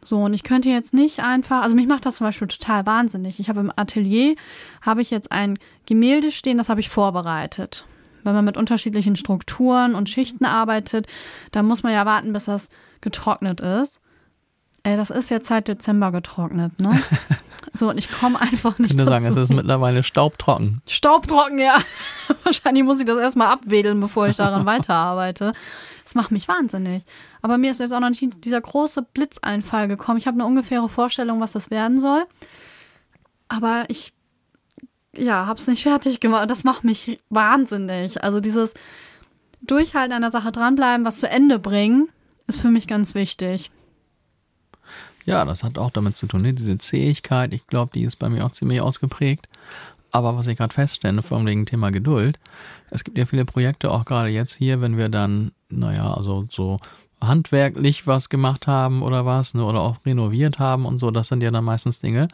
[0.02, 3.40] So, und ich könnte jetzt nicht einfach, also mich macht das zum Beispiel total wahnsinnig.
[3.40, 4.36] Ich habe im Atelier,
[4.82, 7.86] habe ich jetzt ein Gemälde stehen, das habe ich vorbereitet.
[8.24, 11.06] Wenn man mit unterschiedlichen Strukturen und Schichten arbeitet,
[11.52, 14.00] dann muss man ja warten, bis das getrocknet ist.
[14.82, 16.90] Ey, das ist jetzt seit Dezember getrocknet, ne?
[17.76, 19.40] So, und ich komme einfach Ich nicht könnte sagen, dazu.
[19.40, 20.80] es ist mittlerweile staubtrocken.
[20.86, 21.78] Staubtrocken, ja.
[22.44, 25.54] Wahrscheinlich muss ich das erstmal abwedeln, bevor ich daran weiterarbeite.
[26.04, 27.02] Das macht mich wahnsinnig.
[27.42, 30.18] Aber mir ist jetzt auch noch nicht dieser große Blitzeinfall gekommen.
[30.18, 32.22] Ich habe eine ungefähre Vorstellung, was das werden soll.
[33.48, 34.12] Aber ich,
[35.18, 36.50] ja, habe es nicht fertig gemacht.
[36.50, 38.22] Das macht mich wahnsinnig.
[38.22, 38.74] Also dieses
[39.62, 42.08] Durchhalten an der Sache dranbleiben, was zu Ende bringen,
[42.46, 43.70] ist für mich ganz wichtig.
[45.24, 46.52] Ja, das hat auch damit zu tun, ne?
[46.52, 49.48] diese Zähigkeit, ich glaube, die ist bei mir auch ziemlich ausgeprägt.
[50.10, 52.38] Aber was ich gerade feststelle, vor wegen Thema Geduld,
[52.90, 56.78] es gibt ja viele Projekte, auch gerade jetzt hier, wenn wir dann, naja, also so
[57.20, 61.42] handwerklich was gemacht haben oder was, ne, oder auch renoviert haben und so, das sind
[61.42, 62.28] ja dann meistens Dinge,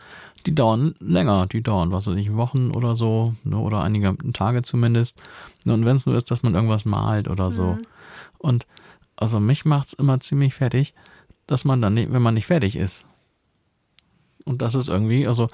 [0.46, 4.62] die dauern länger, die dauern, was weiß ich, Wochen oder so, ne, oder einige Tage
[4.62, 5.20] zumindest.
[5.64, 7.78] Ne, Und wenn es nur ist, dass man irgendwas malt oder so.
[8.38, 8.66] Und
[9.16, 10.94] also mich macht's immer ziemlich fertig,
[11.46, 13.04] dass man dann nicht, wenn man nicht fertig ist.
[14.44, 15.48] Und das ist irgendwie, also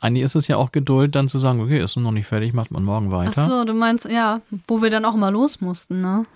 [0.00, 2.70] eigentlich ist es ja auch Geduld, dann zu sagen, okay, ist noch nicht fertig, macht
[2.70, 3.48] man morgen Ach weiter.
[3.48, 6.26] so, du meinst, ja, wo wir dann auch mal los mussten, ne?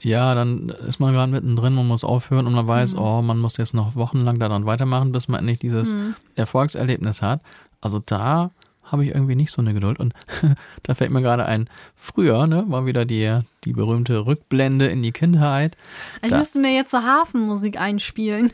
[0.00, 3.00] Ja, dann ist man gerade mittendrin, man muss aufhören und man weiß, Mhm.
[3.00, 6.14] oh, man muss jetzt noch wochenlang daran weitermachen, bis man endlich dieses Mhm.
[6.34, 7.40] Erfolgserlebnis hat.
[7.80, 8.50] Also da
[8.84, 9.98] habe ich irgendwie nicht so eine Geduld.
[9.98, 10.12] Und
[10.84, 15.12] da fällt mir gerade ein, früher, ne, war wieder die, die berühmte Rückblende in die
[15.12, 15.76] Kindheit.
[16.22, 18.52] Ich Da- müsste mir jetzt so Hafenmusik einspielen.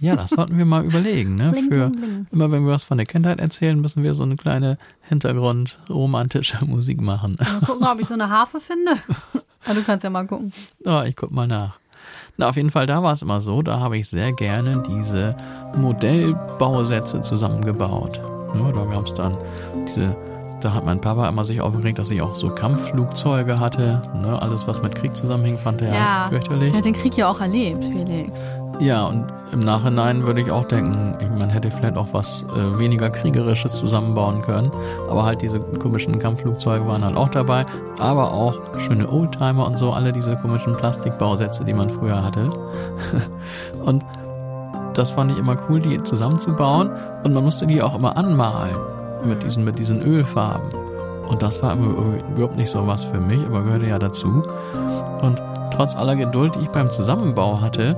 [0.00, 1.50] Ja, das sollten wir mal überlegen, ne?
[1.50, 2.26] Bling, Für bling, bling.
[2.32, 4.76] immer wenn wir was von der Kindheit erzählen, müssen wir so eine kleine
[5.08, 7.36] Hintergrund-romantische Musik machen.
[7.38, 8.92] Mal gucken, ob ich so eine Harfe finde.
[9.66, 10.52] Ah, du kannst ja mal gucken.
[10.84, 11.78] Oh, ich guck mal nach.
[12.36, 15.34] Na, auf jeden Fall, da war es immer so, da habe ich sehr gerne diese
[15.74, 18.20] Modellbausätze zusammengebaut.
[18.54, 19.36] Ja, da gab es dann
[19.88, 20.14] diese,
[20.60, 24.02] da hat mein Papa immer sich aufgeregt, dass ich auch so Kampfflugzeuge hatte.
[24.20, 24.40] Ne?
[24.40, 26.26] Alles, was mit Krieg zusammenhing, fand er Ja.
[26.28, 26.72] fürchterlich.
[26.72, 28.38] Er hat den Krieg ja auch erlebt, Felix.
[28.80, 33.08] Ja, und im Nachhinein würde ich auch denken, man hätte vielleicht auch was äh, weniger
[33.08, 34.72] Kriegerisches zusammenbauen können.
[35.08, 37.64] Aber halt diese komischen Kampfflugzeuge waren halt auch dabei.
[37.98, 42.50] Aber auch schöne Oldtimer und so, alle diese komischen Plastikbausätze, die man früher hatte.
[43.84, 44.04] und
[44.94, 46.90] das fand ich immer cool, die zusammenzubauen.
[47.22, 48.76] Und man musste die auch immer anmalen
[49.24, 50.70] mit diesen, mit diesen Ölfarben.
[51.28, 54.42] Und das war überhaupt nicht so was für mich, aber gehörte ja dazu.
[55.22, 55.40] Und
[55.72, 57.96] trotz aller Geduld, die ich beim Zusammenbau hatte,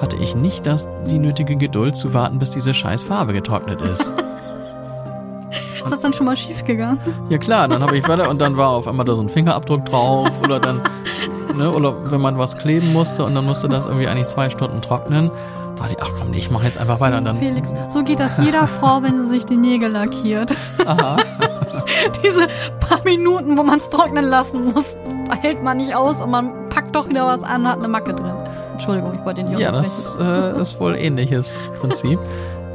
[0.00, 4.08] hatte ich nicht das, die nötige Geduld zu warten, bis diese scheiß Farbe getrocknet ist.
[5.84, 6.98] Ist das dann schon mal schief gegangen?
[7.28, 9.84] Ja klar, dann habe ich weiter und dann war auf einmal da so ein Fingerabdruck
[9.84, 10.80] drauf oder dann,
[11.56, 14.82] ne, oder wenn man was kleben musste und dann musste das irgendwie eigentlich zwei Stunden
[14.82, 15.30] trocknen,
[15.76, 18.02] da dachte ich, ach komm, nee, ich mache jetzt einfach weiter und dann, Felix, so
[18.02, 20.52] geht das jeder Frau, wenn sie sich die Nägel lackiert.
[20.84, 21.18] aha,
[22.24, 22.48] Diese
[22.80, 24.96] paar Minuten, wo man es trocknen lassen muss,
[25.40, 28.12] hält man nicht aus und man packt doch wieder was an und hat eine Macke
[28.12, 28.34] drin.
[28.76, 32.18] Entschuldigung, ich wollte den hier ja, das äh, ist wohl ähnliches Prinzip.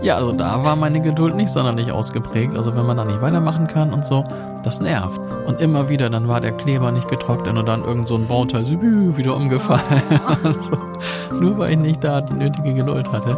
[0.01, 2.57] Ja, also da war meine Geduld nicht sonderlich ausgeprägt.
[2.57, 4.25] Also wenn man da nicht weitermachen kann und so,
[4.63, 5.19] das nervt.
[5.45, 8.65] Und immer wieder, dann war der Kleber nicht getrocknet und dann irgend so ein Bauteil
[8.65, 10.01] so wieder umgefallen.
[10.43, 11.35] so.
[11.35, 13.37] Nur weil ich nicht da die nötige Geduld hatte.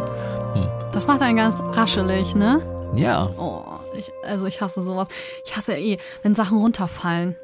[0.92, 2.62] Das macht einen ganz raschelig, ne?
[2.94, 3.60] Ja, Oh,
[3.94, 5.08] Ich, also ich hasse sowas.
[5.44, 7.36] Ich hasse eh, wenn Sachen runterfallen.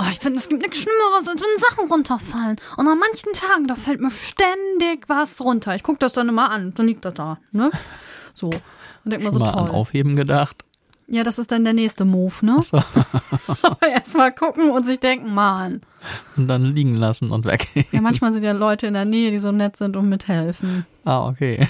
[0.00, 2.56] Oh, ich finde, es gibt nichts Schlimmeres, als wenn Sachen runterfallen.
[2.76, 5.74] Und an manchen Tagen, da fällt mir ständig was runter.
[5.74, 6.72] Ich gucke das dann immer an.
[6.74, 7.70] Dann liegt das da, ne?
[8.32, 8.46] So.
[8.46, 9.62] Und denk mir so Mal toll.
[9.62, 10.64] an Aufheben gedacht.
[11.08, 12.62] Ja, das ist dann der nächste Move, ne?
[12.62, 12.76] So.
[13.62, 15.80] Aber erstmal gucken und sich denken, Mann.
[16.36, 17.66] Und dann liegen lassen und weg.
[17.90, 20.86] Ja, manchmal sind ja Leute in der Nähe, die so nett sind und mithelfen.
[21.06, 21.66] ah, okay.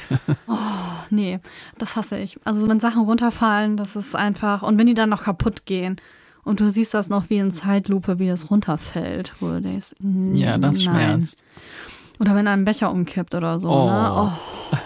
[0.49, 1.39] Ach, nee,
[1.79, 2.39] das hasse ich.
[2.45, 4.63] Also wenn Sachen runterfallen, das ist einfach.
[4.63, 5.99] Und wenn die dann noch kaputt gehen
[6.49, 10.35] und du siehst das noch wie in Zeitlupe, wie das runterfällt, wo du denkst, mm,
[10.35, 10.95] Ja, das nein.
[10.97, 11.45] schmerzt.
[12.19, 13.69] Oder wenn ein Becher umkippt oder so.
[13.69, 14.13] Ne?
[14.15, 14.31] Oh.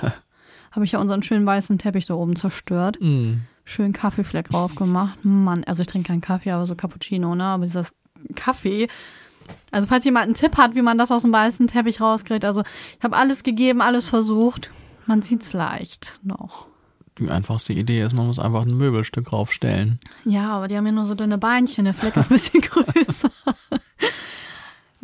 [0.03, 0.09] Oh.
[0.72, 2.98] Habe ich ja unseren schönen weißen Teppich da oben zerstört.
[3.01, 3.42] Mm.
[3.64, 5.18] Schön Kaffeefleck drauf gemacht.
[5.22, 7.44] Mann, also ich trinke keinen Kaffee, aber so Cappuccino, ne?
[7.44, 7.94] Aber dieses
[8.35, 8.88] Kaffee.
[9.70, 12.44] Also falls jemand einen Tipp hat, wie man das aus dem weißen Teppich rauskriegt.
[12.44, 12.62] Also
[12.98, 14.70] ich habe alles gegeben, alles versucht.
[15.07, 16.66] Man sieht's leicht noch.
[17.22, 19.98] Die einfachste Idee ist, man muss einfach ein Möbelstück raufstellen.
[20.24, 21.85] Ja, aber die haben ja nur so dünne Beinchen.
[21.85, 23.30] Der Fleck ist ein bisschen größer.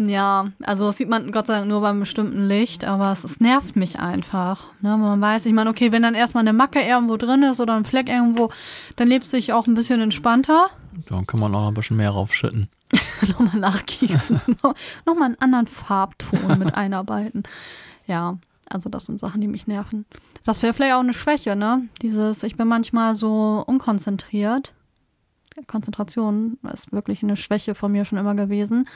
[0.01, 3.41] Ja, also das sieht man Gott sei Dank nur beim bestimmten Licht, aber es, es
[3.41, 4.67] nervt mich einfach.
[4.81, 4.97] Ne?
[4.97, 7.85] Man weiß, ich meine, okay, wenn dann erstmal eine Macke irgendwo drin ist oder ein
[7.85, 8.51] Fleck irgendwo,
[8.95, 10.69] dann lebst du dich auch ein bisschen entspannter.
[11.09, 12.69] Da kann man auch noch ein bisschen mehr raufschütten.
[13.29, 14.41] Nochmal nachgießen.
[14.63, 17.43] No- Nochmal einen anderen Farbton mit einarbeiten.
[18.07, 18.39] Ja,
[18.71, 20.05] also das sind Sachen, die mich nerven.
[20.45, 21.89] Das wäre vielleicht auch eine Schwäche, ne?
[22.03, 24.75] Dieses, ich bin manchmal so unkonzentriert.
[25.67, 28.89] Konzentration ist wirklich eine Schwäche von mir schon immer gewesen.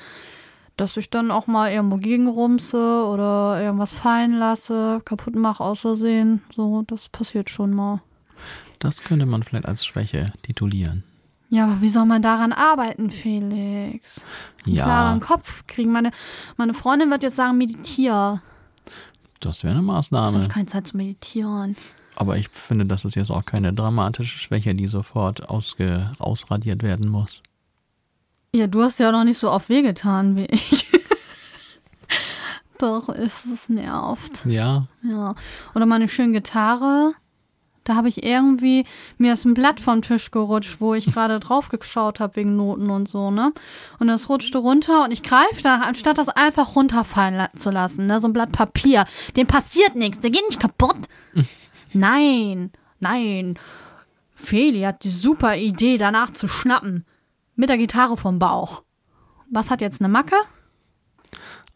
[0.77, 6.43] Dass ich dann auch mal irgendwo gegenrumse oder irgendwas fallen lasse, kaputt mache aus Versehen.
[6.55, 8.01] So, das passiert schon mal.
[8.79, 11.05] Das könnte man vielleicht als Schwäche titulieren.
[11.51, 14.25] Ja, aber wie soll man daran arbeiten, Felix?
[14.65, 15.93] Ja, klaren Kopf kriegen.
[15.93, 16.11] Meine,
[16.57, 18.41] meine Freundin wird jetzt sagen, meditier.
[19.45, 20.39] Das wäre eine Ich Maßnahme.
[20.39, 21.77] habe keine Zeit zu meditieren.
[22.17, 27.09] Aber ich finde, das ist jetzt auch keine dramatische Schwäche, die sofort ausge ausradiert werden
[27.09, 27.43] muss.
[28.55, 30.87] Ja, du hast ja noch nicht so oft wehgetan wie ich.
[32.79, 34.45] Doch, es es nervt.
[34.45, 35.35] Ja, Ja.
[35.75, 37.13] Oder meine schöne Gitarre.
[37.85, 38.85] Da habe ich irgendwie,
[39.19, 42.91] mir ist ein Blatt vom Tisch gerutscht, wo ich gerade drauf geschaut habe wegen Noten
[42.91, 43.53] und so, ne?
[43.99, 48.07] Und das rutschte runter und ich greife danach, anstatt das einfach runterfallen la zu lassen,
[48.07, 48.21] ne?
[48.21, 49.07] So ein Blatt Papier.
[49.37, 51.09] Dem passiert nichts, der geht nicht kaputt.
[51.93, 53.59] nein, nein.
[54.35, 57.05] Feli hat die super Idee, danach zu schnappen.
[57.57, 58.83] Mit der Gitarre vom Bauch.
[59.51, 60.37] Was hat jetzt eine Macke?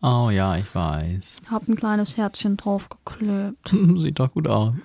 [0.02, 1.40] oh ja, ich weiß.
[1.50, 3.68] Hab ein kleines Herzchen draufgeklebt.
[3.96, 4.74] Sieht doch gut aus.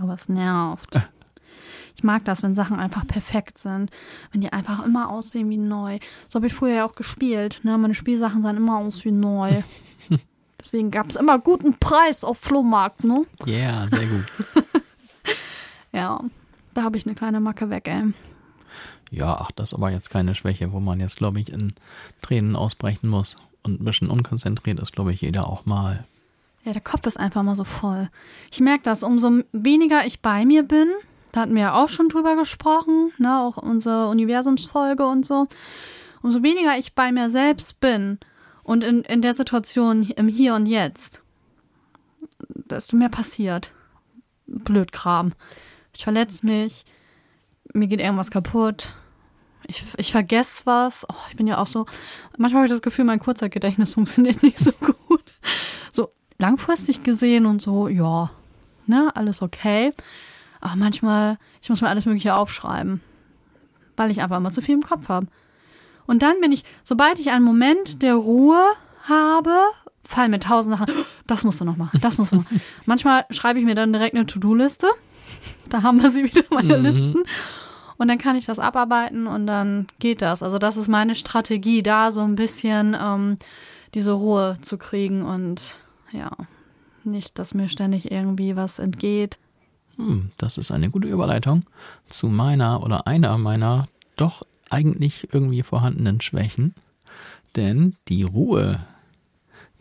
[0.00, 1.00] Aber es nervt.
[1.94, 3.90] Ich mag das, wenn Sachen einfach perfekt sind.
[4.32, 5.98] Wenn die einfach immer aussehen wie neu.
[6.28, 7.60] So habe ich früher ja auch gespielt.
[7.62, 7.78] Ne?
[7.78, 9.62] Meine Spielsachen sahen immer aus wie neu.
[10.60, 13.24] Deswegen gab es immer guten Preis auf Flohmarkt, ne?
[13.46, 14.24] Ja, yeah, sehr gut.
[15.96, 16.20] Ja,
[16.74, 18.12] da habe ich eine kleine Macke weg, ey.
[19.10, 21.72] Ja, ach, das ist aber jetzt keine Schwäche, wo man jetzt, glaube ich, in
[22.20, 23.36] Tränen ausbrechen muss.
[23.62, 26.04] Und ein bisschen unkonzentriert ist, glaube ich, jeder auch mal.
[26.66, 28.08] Ja, der Kopf ist einfach mal so voll.
[28.50, 30.88] Ich merke das, umso weniger ich bei mir bin,
[31.30, 35.46] da hatten wir ja auch schon drüber gesprochen, ne, auch unsere Universumsfolge und so,
[36.22, 38.18] umso weniger ich bei mir selbst bin
[38.64, 41.22] und in, in der Situation im Hier und Jetzt,
[42.48, 43.70] desto mehr passiert.
[44.48, 45.34] Blödkram.
[45.94, 46.84] Ich verletze mich,
[47.74, 48.96] mir geht irgendwas kaputt,
[49.68, 51.06] ich, ich vergesse was.
[51.08, 51.86] Oh, ich bin ja auch so,
[52.36, 55.22] manchmal habe ich das Gefühl, mein Kurzzeitgedächtnis funktioniert nicht so gut.
[56.38, 58.30] Langfristig gesehen und so, ja,
[58.86, 59.92] ne, alles okay.
[60.60, 63.00] Aber manchmal, ich muss mir alles Mögliche aufschreiben,
[63.96, 65.26] weil ich einfach immer zu viel im Kopf habe.
[66.06, 68.60] Und dann bin ich, sobald ich einen Moment der Ruhe
[69.08, 69.54] habe,
[70.04, 70.92] fallen mir tausend Sachen,
[71.26, 72.60] das musst du noch machen, das musst du noch machen.
[72.86, 74.86] Manchmal schreibe ich mir dann direkt eine To-Do-Liste.
[75.68, 76.84] Da haben wir sie wieder, meine Mhm.
[76.84, 77.22] Listen.
[77.98, 80.42] Und dann kann ich das abarbeiten und dann geht das.
[80.42, 83.36] Also das ist meine Strategie, da so ein bisschen ähm,
[83.94, 85.80] diese Ruhe zu kriegen und
[86.12, 86.30] ja,
[87.04, 89.38] nicht, dass mir ständig irgendwie was entgeht.
[89.96, 91.64] Hm, das ist eine gute Überleitung
[92.08, 96.74] zu meiner oder einer meiner doch eigentlich irgendwie vorhandenen Schwächen.
[97.54, 98.80] Denn die Ruhe,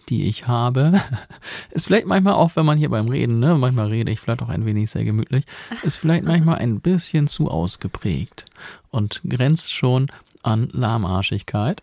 [0.07, 1.01] die ich habe,
[1.71, 4.49] ist vielleicht manchmal auch, wenn man hier beim Reden, ne, manchmal rede ich vielleicht auch
[4.49, 5.45] ein wenig sehr gemütlich,
[5.83, 8.45] ist vielleicht manchmal ein bisschen zu ausgeprägt
[8.91, 10.07] und grenzt schon
[10.43, 11.81] an Lahmarschigkeit.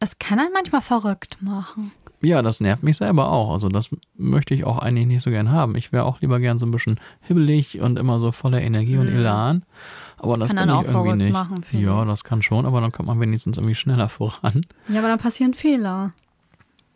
[0.00, 1.92] Es kann einen manchmal verrückt machen.
[2.22, 3.50] Ja, das nervt mich selber auch.
[3.52, 5.74] Also das möchte ich auch eigentlich nicht so gern haben.
[5.74, 9.08] Ich wäre auch lieber gern so ein bisschen hibbelig und immer so voller Energie und
[9.08, 9.62] Elan.
[10.18, 11.32] Aber das Kann dann ich auch irgendwie verrückt nicht.
[11.32, 12.08] machen, ja, ich.
[12.08, 14.66] das kann schon, aber dann kommt man wenigstens irgendwie schneller voran.
[14.90, 16.12] Ja, aber dann passieren Fehler.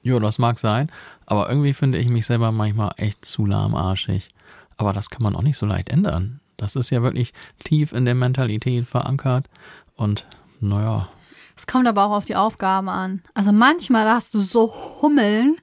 [0.03, 0.91] Ja, das mag sein.
[1.25, 4.29] Aber irgendwie finde ich mich selber manchmal echt zu lahmarschig.
[4.77, 6.41] Aber das kann man auch nicht so leicht ändern.
[6.59, 7.33] Das ist ja wirklich
[7.65, 9.49] tief in der Mentalität verankert.
[9.97, 10.27] Und
[10.61, 11.09] naja,
[11.57, 13.23] Es kommt aber auch auf die Aufgabe an.
[13.35, 15.57] Also manchmal hast du so Hummeln,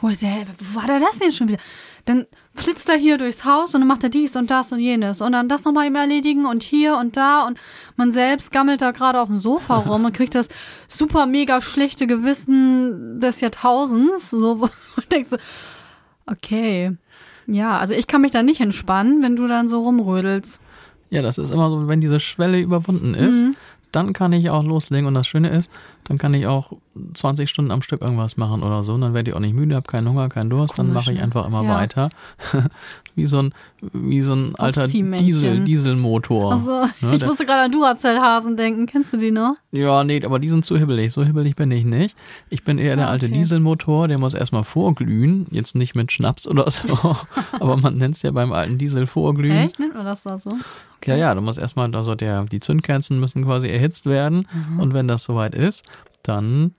[0.00, 1.58] wo der, wo war der das denn schon wieder?
[2.04, 5.20] Dann flitzt er hier durchs Haus und dann macht er dies und das und jenes
[5.20, 7.58] und dann das nochmal ihm erledigen und hier und da und
[7.96, 10.48] man selbst gammelt da gerade auf dem Sofa rum und kriegt das
[10.88, 14.30] super mega schlechte Gewissen des Jahrtausends.
[14.30, 14.54] So,
[14.96, 15.36] du denkst, so,
[16.26, 16.96] okay.
[17.46, 20.60] Ja, also ich kann mich da nicht entspannen, wenn du dann so rumrödelst.
[21.10, 23.56] ja, das ist immer so, wenn diese Schwelle überwunden ist, Mhm.
[23.92, 25.06] Dann kann ich auch loslegen.
[25.06, 25.70] Und das Schöne ist,
[26.04, 26.72] dann kann ich auch
[27.14, 28.94] 20 Stunden am Stück irgendwas machen oder so.
[28.94, 30.78] Und dann werde ich auch nicht müde, habe keinen Hunger, keinen Durst.
[30.78, 31.24] Dann Komisch, mache ich ne?
[31.24, 31.74] einfach immer Ja.
[31.76, 32.08] weiter.
[33.14, 33.52] wie so ein,
[33.92, 34.86] wie so ein alter.
[34.88, 36.52] Diesel, Dieselmotor.
[36.52, 36.70] Also,
[37.00, 38.86] Ne, ich der- musste gerade an Duracell-Hasen denken.
[38.86, 39.56] Kennst du die noch?
[39.72, 41.12] Ja, nee, aber die sind zu hibbelig.
[41.12, 42.16] So hibbelig bin ich nicht.
[42.50, 43.34] Ich bin eher der Ah, alte okay.
[43.34, 45.46] Dieselmotor, der muss erstmal vorglühen.
[45.50, 47.16] Jetzt nicht mit Schnaps oder so.
[47.60, 49.56] aber man nennt es ja beim alten Diesel vorglühen.
[49.56, 49.78] Echt?
[49.78, 50.52] Nennt man das da so?
[51.04, 54.46] Ja, ja, du musst erstmal, also der, die Zündkerzen müssen quasi erhitzt werden.
[54.52, 54.80] Mhm.
[54.80, 55.84] Und wenn das soweit ist,
[56.22, 56.74] dann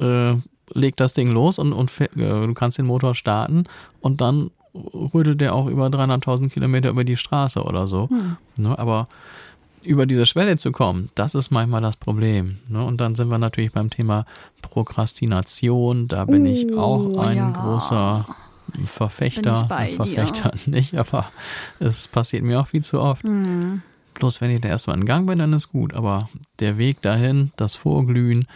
[0.00, 0.34] äh,
[0.72, 3.64] legt das Ding los und, und äh, du kannst den Motor starten
[4.00, 8.08] und dann rödelt der auch über 300.000 Kilometer über die Straße oder so.
[8.10, 8.36] Hm.
[8.58, 9.08] Ne, aber
[9.82, 12.58] über diese Schwelle zu kommen, das ist manchmal das Problem.
[12.68, 12.84] Ne?
[12.84, 14.26] Und dann sind wir natürlich beim Thema
[14.62, 16.08] Prokrastination.
[16.08, 17.50] Da bin ich Oh, auch ein ja.
[17.50, 18.26] großer
[18.84, 19.60] Verfechter.
[19.62, 19.96] Ich bei dir.
[19.96, 21.30] Verfechter nicht, aber
[21.78, 23.22] es passiert mir auch viel zu oft.
[23.24, 23.82] Hm.
[24.14, 25.94] Bloß wenn ich da erstmal in Gang bin, dann ist gut.
[25.94, 28.46] Aber der Weg dahin, das Vorglühen,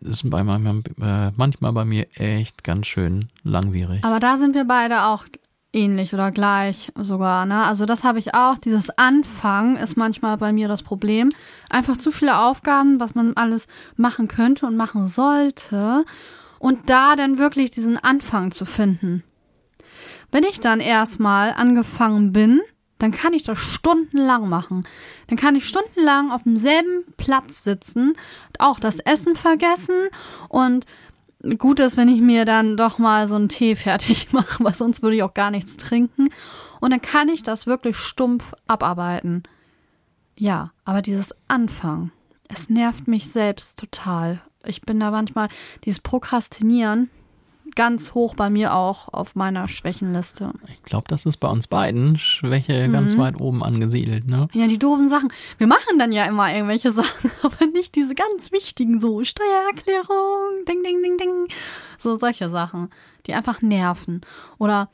[0.00, 4.02] ist bei manchmal, äh, manchmal bei mir echt ganz schön langwierig.
[4.04, 5.26] Aber da sind wir beide auch
[5.74, 7.44] ähnlich oder gleich sogar.
[7.46, 7.64] Ne?
[7.64, 8.56] Also das habe ich auch.
[8.56, 11.30] Dieses Anfangen ist manchmal bei mir das Problem.
[11.68, 16.04] Einfach zu viele Aufgaben, was man alles machen könnte und machen sollte.
[16.58, 19.22] Und da dann wirklich diesen Anfang zu finden.
[20.34, 22.60] Wenn ich dann erstmal angefangen bin,
[22.98, 24.84] dann kann ich das stundenlang machen.
[25.28, 28.14] Dann kann ich stundenlang auf demselben Platz sitzen,
[28.58, 29.94] auch das Essen vergessen
[30.48, 30.86] und
[31.58, 35.04] gut ist, wenn ich mir dann doch mal so einen Tee fertig mache, weil sonst
[35.04, 36.26] würde ich auch gar nichts trinken.
[36.80, 39.44] Und dann kann ich das wirklich stumpf abarbeiten.
[40.36, 42.10] Ja, aber dieses Anfang,
[42.48, 44.40] es nervt mich selbst total.
[44.66, 45.46] Ich bin da manchmal,
[45.84, 47.08] dieses Prokrastinieren,
[47.74, 50.52] ganz hoch bei mir auch auf meiner Schwächenliste.
[50.72, 52.92] Ich glaube, das ist bei uns beiden Schwäche Mhm.
[52.92, 54.26] ganz weit oben angesiedelt.
[54.26, 54.48] Ne?
[54.52, 55.32] Ja, die doofen Sachen.
[55.58, 60.82] Wir machen dann ja immer irgendwelche Sachen, aber nicht diese ganz wichtigen, so Steuererklärung, ding,
[60.82, 61.48] ding, ding, ding.
[61.98, 62.90] So solche Sachen,
[63.26, 64.20] die einfach nerven.
[64.58, 64.88] Oder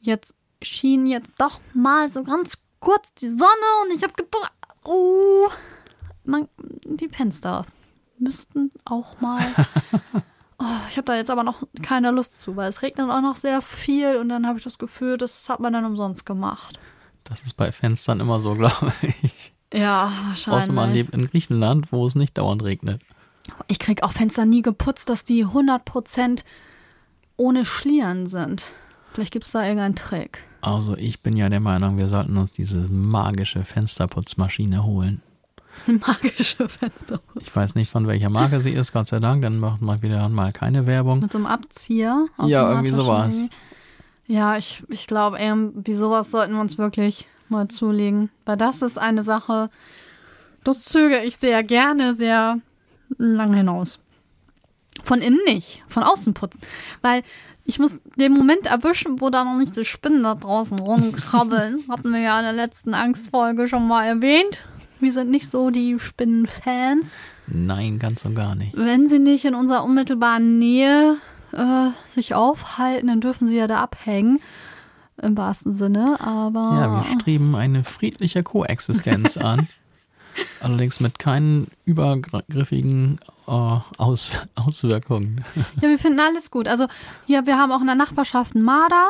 [0.00, 4.52] jetzt schien jetzt doch mal so ganz kurz die Sonne und ich habe gedacht,
[4.84, 5.48] oh,
[6.24, 6.48] man,
[6.84, 7.64] die Fenster
[8.18, 9.40] müssten auch mal.
[10.62, 13.34] Oh, ich habe da jetzt aber noch keine Lust zu, weil es regnet auch noch
[13.34, 16.78] sehr viel und dann habe ich das Gefühl, das hat man dann umsonst gemacht.
[17.24, 18.92] Das ist bei Fenstern immer so, glaube
[19.22, 19.52] ich.
[19.74, 20.62] Ja, wahrscheinlich.
[20.62, 23.02] Außer man lebt in Griechenland, wo es nicht dauernd regnet.
[23.66, 26.44] Ich krieg auch Fenster nie geputzt, dass die 100%
[27.36, 28.62] ohne Schlieren sind.
[29.10, 30.44] Vielleicht gibt's da irgendeinen Trick.
[30.60, 35.22] Also ich bin ja der Meinung, wir sollten uns diese magische Fensterputzmaschine holen.
[35.86, 37.42] Eine magische Fensterputz.
[37.42, 40.28] Ich weiß nicht, von welcher Marke sie ist, Gott sei Dank, dann macht mal wieder
[40.28, 41.20] mal keine Werbung.
[41.20, 42.26] Mit so einem Abzieher.
[42.46, 43.34] Ja, irgendwie sowas.
[43.34, 43.54] irgendwie.
[44.26, 48.30] Ja, ich, ich glaube, irgendwie sowas sollten wir uns wirklich mal zulegen.
[48.44, 49.70] Weil das ist eine Sache,
[50.64, 52.58] das zögere ich sehr gerne, sehr
[53.18, 53.98] lang hinaus.
[55.04, 56.60] Von innen nicht, von außen putzen.
[57.00, 57.22] Weil
[57.64, 61.84] ich muss den Moment erwischen, wo da noch nicht die Spinnen da draußen rumkrabbeln.
[61.88, 64.60] Hatten wir ja in der letzten Angstfolge schon mal erwähnt.
[65.02, 67.16] Wir sind nicht so die Spinnenfans.
[67.48, 68.76] Nein, ganz und gar nicht.
[68.76, 71.16] Wenn sie nicht in unserer unmittelbaren Nähe
[71.50, 74.40] äh, sich aufhalten, dann dürfen sie ja da abhängen.
[75.20, 76.60] Im wahrsten Sinne, aber.
[76.60, 79.68] Ja, wir streben eine friedliche Koexistenz an.
[80.60, 85.44] Allerdings mit keinen übergriffigen äh, Aus Auswirkungen.
[85.80, 86.68] Ja, wir finden alles gut.
[86.68, 86.86] Also
[87.26, 89.08] hier, wir haben auch in der Nachbarschaft einen Marder.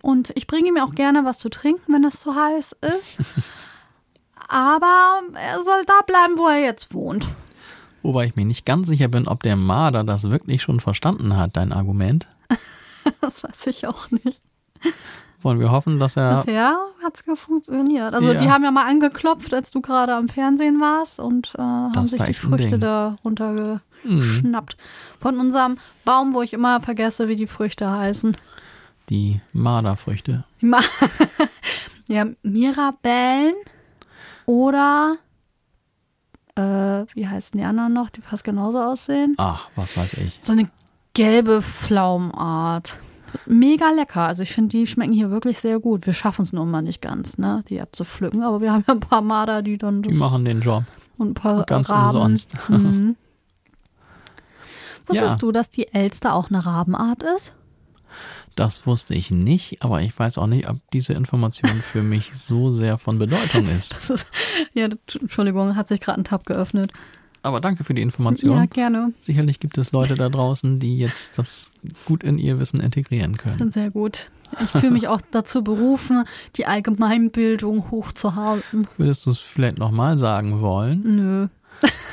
[0.00, 3.18] Und ich bringe ihm auch gerne was zu trinken, wenn es zu heiß ist.
[4.56, 7.26] Aber er soll da bleiben, wo er jetzt wohnt.
[8.02, 11.56] Wobei ich mir nicht ganz sicher bin, ob der Marder das wirklich schon verstanden hat,
[11.56, 12.26] dein Argument.
[13.20, 14.42] Das weiß ich auch nicht.
[15.40, 16.42] Wollen wir hoffen, dass er.
[16.42, 18.14] Bisher hat es funktioniert.
[18.14, 18.38] Also Ja.
[18.40, 22.20] die haben ja mal angeklopft, als du gerade am Fernsehen warst und äh, haben sich
[22.22, 24.76] die Früchte da runtergeschnappt.
[25.20, 28.36] Von unserem Baum, wo ich immer vergesse, wie die Früchte heißen.
[29.08, 30.42] Die Marderfrüchte.
[30.60, 30.80] Die Ma
[32.08, 33.54] ja, Mirabellen
[34.46, 35.16] oder
[36.56, 39.34] äh, wie heißen die anderen noch, die fast genauso aussehen?
[39.38, 40.38] Ach, was weiß ich.
[40.42, 40.70] So eine
[41.12, 42.98] gelbe Pflaumenart.
[43.44, 44.22] Mega lecker.
[44.22, 46.06] Also ich finde, die schmecken hier wirklich sehr gut.
[46.06, 48.42] Wir schaffen es nur mal nicht ganz, ne, die abzupflücken.
[48.42, 50.84] Aber wir haben ja ein paar Marder, die dann Die machen den Job.
[51.18, 52.16] und ein paar Ganz Raben.
[52.16, 52.54] umsonst.
[52.68, 53.16] Mhm.
[55.08, 55.36] Wusstest Ja.
[55.36, 57.52] du, dass die Elster auch eine Rabenart ist?
[58.56, 62.72] Das wusste ich nicht, aber ich weiß auch nicht, ob diese Information für mich so
[62.72, 63.94] sehr von Bedeutung ist.
[63.94, 64.26] Das ist,
[64.74, 64.88] ja,
[65.20, 66.90] Entschuldigung, hat sich gerade ein Tab geöffnet.
[67.42, 68.56] Aber danke für die Information.
[68.58, 69.12] Ja, gerne.
[69.20, 71.70] Sicherlich gibt es Leute da draußen, die jetzt das
[72.04, 73.70] gut in ihr Wissen integrieren können.
[73.70, 74.30] Sehr gut.
[74.62, 76.24] Ich fühle mich auch dazu berufen,
[76.56, 78.88] die Allgemeinbildung hochzuhalten.
[78.96, 81.02] Würdest du es vielleicht nochmal sagen wollen?
[81.04, 81.48] Nö.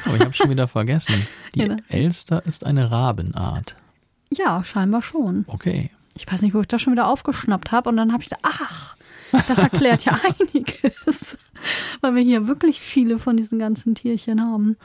[0.06, 1.16] Aber ich habe schon wieder vergessen.
[1.56, 1.78] Die Ja?
[1.88, 3.76] Elster ist eine Rabenart.
[4.32, 5.46] Ja, scheinbar schon.
[5.48, 5.90] Okay.
[6.16, 7.90] Ich weiß nicht, wo ich das schon wieder aufgeschnappt habe.
[7.90, 8.96] Und dann habe ich gedacht, ach,
[9.32, 11.38] das erklärt ja einiges.
[12.02, 14.78] Weil wir hier wirklich viele von diesen ganzen Tierchen haben.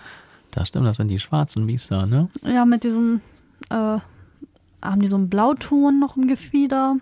[0.52, 2.28] Das stimmt, das sind die schwarzen Biester, ne?
[2.42, 3.20] Ja, mit diesem,
[3.68, 6.96] äh, haben die so einen Blauton noch im Gefieder.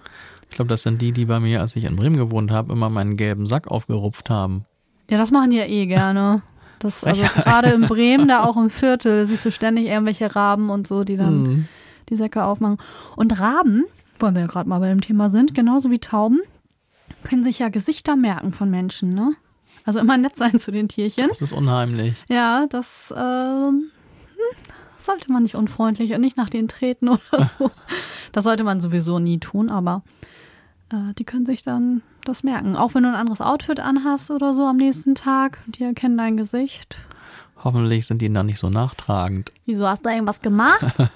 [0.51, 2.89] Ich glaube, das sind die, die bei mir, als ich in Bremen gewohnt habe, immer
[2.91, 4.65] meinen gelben Sack aufgerupft haben.
[5.11, 6.43] Ja, das machen die ja eh gerne.
[6.81, 10.87] Das, also gerade in Bremen, da auch im Viertel, siehst du ständig irgendwelche Raben und
[10.87, 11.69] so, die dann Hm.
[12.09, 12.79] die Säcke aufmachen.
[13.15, 13.85] Und Raben,
[14.21, 16.41] wollen wir ja gerade mal bei dem Thema sind, genauso wie Tauben,
[17.25, 19.35] können sich ja Gesichter merken von Menschen, ne?
[19.85, 21.29] Also immer nett sein zu den Tierchen.
[21.29, 22.25] Das ist unheimlich.
[22.29, 23.91] Ja, das hm,
[24.99, 27.21] sollte man nicht unfreundlich und nicht nach denen treten oder
[27.59, 27.71] so.
[28.33, 30.03] Das sollte man sowieso nie tun, aber
[30.93, 32.77] äh, die können sich dann das merken.
[32.77, 36.37] Auch wenn du ein anderes Outfit anhast oder so am nächsten Tag, die erkennen dein
[36.37, 36.97] Gesicht.
[37.65, 39.51] Hoffentlich sind die dann nicht so nachtragend.
[39.65, 40.85] Wieso hast du irgendwas gemacht?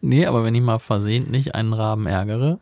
[0.00, 2.58] Nee, aber wenn ich mal versehentlich einen Raben ärgere,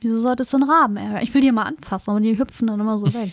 [0.00, 1.22] Wieso solltest du einen Raben ärgern?
[1.22, 3.32] Ich will die mal anfassen, aber die hüpfen dann immer so weg.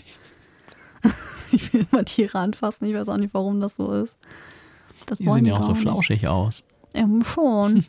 [1.52, 2.86] ich will immer Tiere anfassen.
[2.86, 4.18] Ich weiß auch nicht, warum das so ist.
[5.06, 5.82] Das die sehen ja auch so nicht.
[5.82, 6.64] flauschig aus.
[6.94, 7.86] Ähm, schon.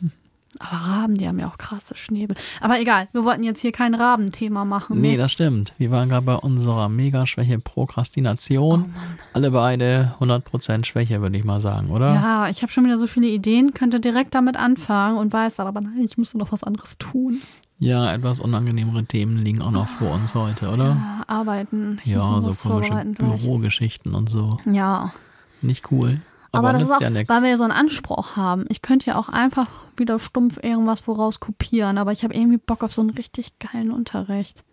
[0.59, 2.35] Aber Raben, die haben ja auch krasse Schnäbel.
[2.61, 4.99] Aber egal, wir wollten jetzt hier kein Rabenthema machen.
[4.99, 5.17] Nee, ne?
[5.17, 5.73] das stimmt.
[5.77, 8.93] Wir waren gerade bei unserer Megaschwäche Prokrastination.
[9.33, 12.13] Alle beide 100% Schwäche, würde ich mal sagen, oder?
[12.13, 15.67] Ja, ich habe schon wieder so viele Ideen, könnte direkt damit anfangen und weiß dann
[15.67, 17.41] aber nein, ich müsste noch was anderes tun.
[17.79, 20.85] Ja, etwas unangenehmere Themen liegen auch noch vor uns heute, oder?
[20.85, 21.99] Ja, arbeiten.
[22.03, 23.05] Ich Ja, so komische.
[23.19, 24.57] Bürogeschichten und so.
[24.65, 25.13] Ja,
[25.61, 26.21] Nicht cool.
[26.51, 27.29] Aber, aber, das ist auch, ja nichts.
[27.29, 28.65] weil wir ja so einen Anspruch haben.
[28.69, 32.83] Ich könnte ja auch einfach wieder stumpf irgendwas woraus kopieren, aber ich habe irgendwie Bock
[32.83, 34.63] auf so einen richtig geilen Unterricht.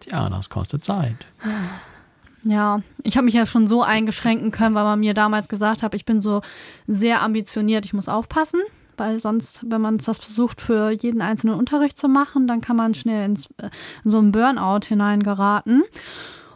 [0.00, 1.16] Tja, das kostet Zeit.
[2.44, 5.94] Ja, ich habe mich ja schon so eingeschränken können, weil man mir damals gesagt hat,
[5.94, 6.40] ich bin so
[6.86, 8.60] sehr ambitioniert, ich muss aufpassen,
[8.96, 12.94] weil sonst, wenn man das versucht, für jeden einzelnen Unterricht zu machen, dann kann man
[12.94, 13.70] schnell ins, äh,
[14.04, 15.82] in so einen Burnout hineingeraten.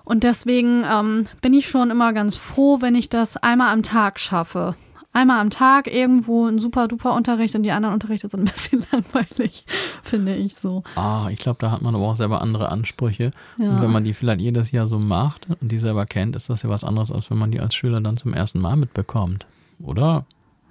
[0.05, 4.19] Und deswegen ähm, bin ich schon immer ganz froh, wenn ich das einmal am Tag
[4.19, 4.75] schaffe.
[5.15, 8.85] Einmal am Tag irgendwo ein super duper Unterricht und die anderen Unterrichte sind ein bisschen
[8.91, 9.67] langweilig,
[10.03, 10.85] finde ich so.
[10.97, 13.31] Ah, ich glaube, da hat man aber auch selber andere Ansprüche.
[13.59, 13.71] Ja.
[13.71, 16.63] Und wenn man die vielleicht jedes Jahr so macht und die selber kennt, ist das
[16.63, 19.47] ja was anderes, als wenn man die als Schüler dann zum ersten Mal mitbekommt.
[19.83, 20.25] Oder?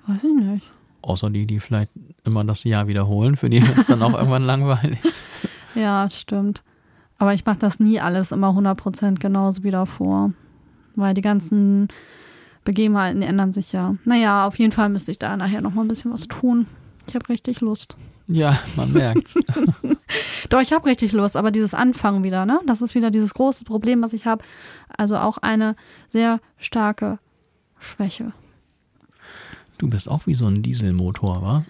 [0.07, 0.71] Weiß ich nicht.
[1.03, 1.91] Außer die, die vielleicht
[2.23, 4.99] immer das Jahr wiederholen, für die ist dann auch irgendwann langweilig.
[5.75, 6.63] Ja, stimmt.
[7.21, 10.31] Aber ich mache das nie alles immer 100% genauso wieder vor.
[10.95, 11.89] Weil die ganzen
[12.63, 13.95] Begebenheiten ändern sich ja.
[14.05, 16.65] Naja, auf jeden Fall müsste ich da nachher noch mal ein bisschen was tun.
[17.07, 17.95] Ich habe richtig Lust.
[18.25, 19.35] Ja, man merkt's.
[20.49, 22.59] Doch, ich habe richtig Lust, aber dieses Anfangen wieder, ne?
[22.65, 24.43] Das ist wieder dieses große Problem, was ich habe.
[24.97, 25.75] Also auch eine
[26.09, 27.19] sehr starke
[27.77, 28.33] Schwäche.
[29.77, 31.65] Du bist auch wie so ein Dieselmotor, wa?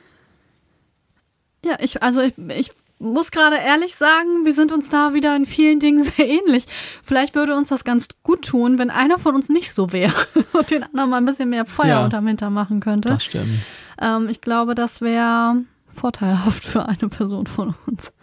[1.66, 2.72] Ja, ich, also ich, ich
[3.02, 6.66] muss gerade ehrlich sagen, wir sind uns da wieder in vielen Dingen sehr ähnlich.
[7.04, 10.14] Vielleicht würde uns das ganz gut tun, wenn einer von uns nicht so wäre
[10.54, 12.04] und den anderen mal ein bisschen mehr Feuer Ja.
[12.06, 13.10] unterm Hintern machen könnte.
[13.10, 13.60] Das stimmt.
[14.00, 15.58] Ähm, ich glaube, das wäre
[15.94, 18.14] vorteilhaft für eine Person von uns.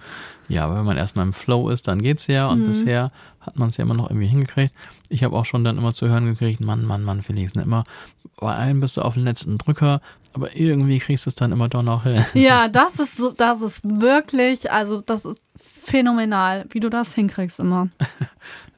[0.48, 2.48] Ja, wenn man erstmal im Flow ist, dann geht's ja.
[2.48, 3.10] Und bisher
[3.40, 4.72] hat man es ja immer noch irgendwie hingekriegt.
[5.10, 7.84] Ich habe auch schon dann immer zu hören gekriegt, Mann, Mann, Mann, Felix, ne, immer
[8.40, 10.00] bei allen bist du auf den letzten Drücker,
[10.34, 12.24] aber irgendwie kriegst du es dann immer doch noch hin.
[12.34, 15.40] Ja, das ist so, das ist wirklich, also das ist
[15.84, 17.88] phänomenal, wie du das hinkriegst immer.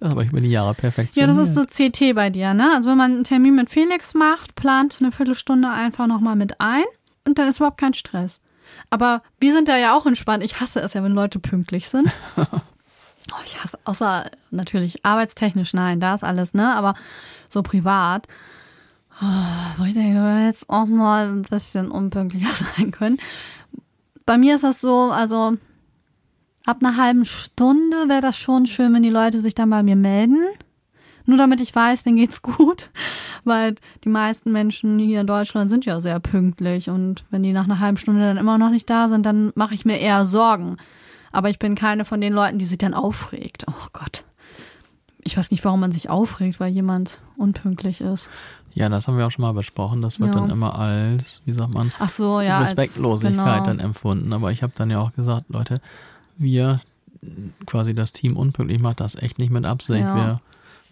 [0.02, 1.36] Das habe ich über die Jahre Ja, perfektioniert.
[1.36, 2.70] das ist so CT bei dir, ne?
[2.74, 6.84] Also wenn man einen Termin mit Felix macht, plant eine Viertelstunde einfach nochmal mit ein
[7.26, 8.40] und dann ist überhaupt kein Stress.
[8.88, 10.42] Aber wir sind da ja auch entspannt.
[10.42, 12.08] Ich hasse es ja, wenn Leute pünktlich sind.
[13.32, 16.74] Oh, ich hasse, außer natürlich arbeitstechnisch, nein, da ist alles, ne?
[16.74, 16.94] Aber
[17.48, 18.26] so privat,
[19.76, 23.18] wo ich denke, jetzt auch mal ein bisschen unpünktlicher sein können.
[24.26, 25.56] Bei mir ist das so, also
[26.66, 29.96] ab einer halben Stunde wäre das schon schön, wenn die Leute sich dann bei mir
[29.96, 30.38] melden.
[31.26, 32.90] Nur damit ich weiß, denen geht's gut.
[33.44, 36.90] Weil die meisten Menschen hier in Deutschland sind ja sehr pünktlich.
[36.90, 39.74] Und wenn die nach einer halben Stunde dann immer noch nicht da sind, dann mache
[39.74, 40.76] ich mir eher Sorgen.
[41.32, 43.64] Aber ich bin keine von den Leuten, die sich dann aufregt.
[43.68, 44.24] Oh Gott.
[45.22, 48.30] Ich weiß nicht, warum man sich aufregt, weil jemand unpünktlich ist.
[48.80, 50.02] Ja, das haben wir auch schon mal besprochen.
[50.02, 50.40] Das wird Ja.
[50.40, 52.58] dann immer als, wie sagt man, Ach so, ja.
[52.58, 53.64] als- Respektlosigkeit genau.
[53.66, 54.32] dann empfunden.
[54.32, 55.80] Aber ich habe dann ja auch gesagt, Leute,
[56.38, 56.80] wir
[57.66, 60.00] quasi das Team unpünktlich macht das echt nicht mit Absicht.
[60.00, 60.16] Ja.
[60.16, 60.40] Wir,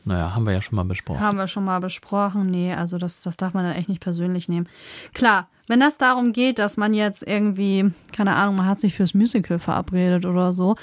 [0.05, 1.21] naja, haben wir ja schon mal besprochen.
[1.21, 2.43] Haben wir schon mal besprochen.
[2.43, 4.69] Nee, also das, das darf man dann echt nicht persönlich nehmen.
[5.15, 9.13] Klar, wenn das darum geht, dass man jetzt irgendwie, keine Ahnung, man hat sich fürs
[9.15, 10.77] Musical verabredet oder so,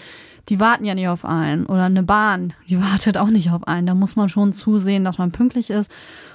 [0.49, 1.65] die warten ja nicht auf einen.
[1.65, 3.87] Oder eine Bahn, die wartet auch nicht auf einen.
[3.87, 5.89] Da muss man schon zusehen, dass man pünktlich ist.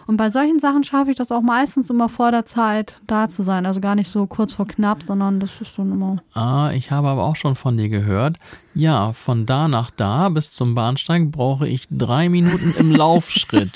[0.07, 3.45] Und bei solchen Sachen schaffe ich das auch meistens immer vor der Zeit da zu
[3.45, 3.65] sein.
[3.67, 6.17] Also gar nicht so kurz vor knapp, sondern das ist dann immer.
[6.35, 8.37] Ah, ich habe aber auch schon von dir gehört.
[8.75, 13.71] Ja, von da nach da bis zum Bahnsteig brauche ich drei Minuten im Laufschritt.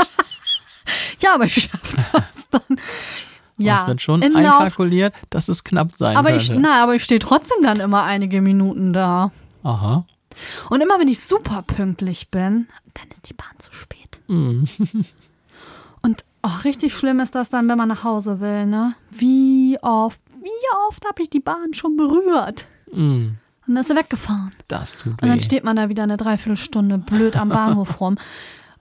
[1.20, 2.78] Ja, aber ich schaffe das dann.
[3.57, 4.43] Ja, das wird schon im Lauf.
[4.45, 6.61] einkalkuliert, dass es knapp sein Aber ich, könnte.
[6.62, 9.30] na, aber ich stehe trotzdem dann immer einige Minuten da.
[9.62, 10.05] Aha.
[10.70, 14.18] Und immer wenn ich super pünktlich bin, dann ist die Bahn zu spät.
[14.28, 14.66] Hm.
[16.03, 18.95] Und auch richtig schlimm ist das dann, wenn man nach Hause will, ne?
[19.11, 22.66] Wie oft, wie oft habe ich die Bahn schon berührt?
[22.91, 23.39] Hm.
[23.66, 24.51] Und dann ist sie weggefahren.
[24.68, 25.43] Das tut Und dann weh.
[25.43, 28.18] steht man da wieder eine Dreiviertelstunde blöd am Bahnhof rum.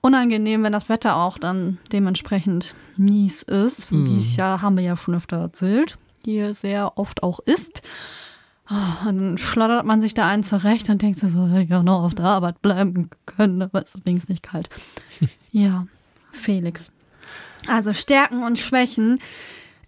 [0.02, 4.98] Unangenehm, wenn das Wetter auch dann dementsprechend mies ist, wie es ja, haben wir ja
[4.98, 7.82] schon öfter erzählt, hier sehr oft auch ist.
[8.74, 12.04] Ah, Und dann schlottert man sich da einen zurecht und denkt so, ich hätte noch
[12.04, 14.68] auf der Arbeit bleiben können, aber es ist links nicht kalt.
[15.52, 15.86] ja,
[16.32, 16.92] Felix.
[17.68, 19.20] Also Stärken und Schwächen.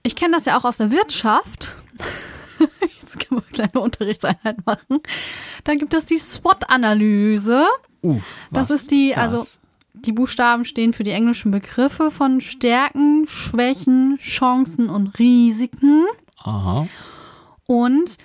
[0.03, 1.75] Ich kenne das ja auch aus der Wirtschaft.
[3.01, 4.99] Jetzt können wir eine kleine Unterrichtseinheit machen.
[5.63, 7.65] Da gibt es die SWOT-Analyse.
[8.51, 9.33] Das ist die, das?
[9.33, 9.47] also
[9.93, 16.05] die Buchstaben stehen für die englischen Begriffe von Stärken, Schwächen, Chancen und Risiken.
[16.37, 16.87] Aha.
[17.65, 18.17] Und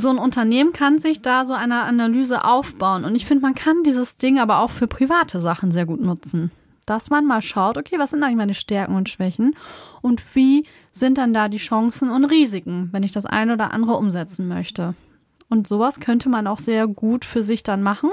[0.00, 3.04] so ein Unternehmen kann sich da so eine Analyse aufbauen.
[3.04, 6.50] Und ich finde, man kann dieses Ding aber auch für private Sachen sehr gut nutzen.
[6.86, 9.54] Dass man mal schaut, okay, was sind eigentlich meine Stärken und Schwächen
[10.02, 13.96] und wie sind dann da die Chancen und Risiken, wenn ich das eine oder andere
[13.96, 14.94] umsetzen möchte.
[15.48, 18.10] Und sowas könnte man auch sehr gut für sich dann machen,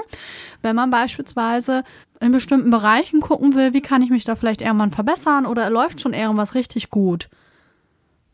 [0.60, 1.84] wenn man beispielsweise
[2.20, 6.00] in bestimmten Bereichen gucken will, wie kann ich mich da vielleicht irgendwann verbessern oder läuft
[6.00, 7.28] schon irgendwas richtig gut,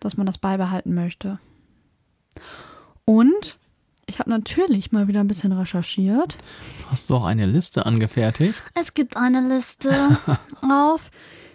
[0.00, 1.38] dass man das beibehalten möchte.
[3.05, 3.59] Und
[4.07, 6.36] ich habe natürlich mal wieder ein bisschen recherchiert.
[6.90, 8.55] Hast du auch eine Liste angefertigt?
[8.74, 10.18] Es gibt eine Liste
[10.62, 11.11] auf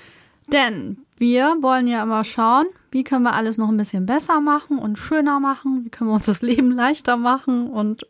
[0.53, 4.79] Denn wir wollen ja immer schauen, wie können wir alles noch ein bisschen besser machen
[4.79, 8.07] und schöner machen, wie können wir uns das Leben leichter machen und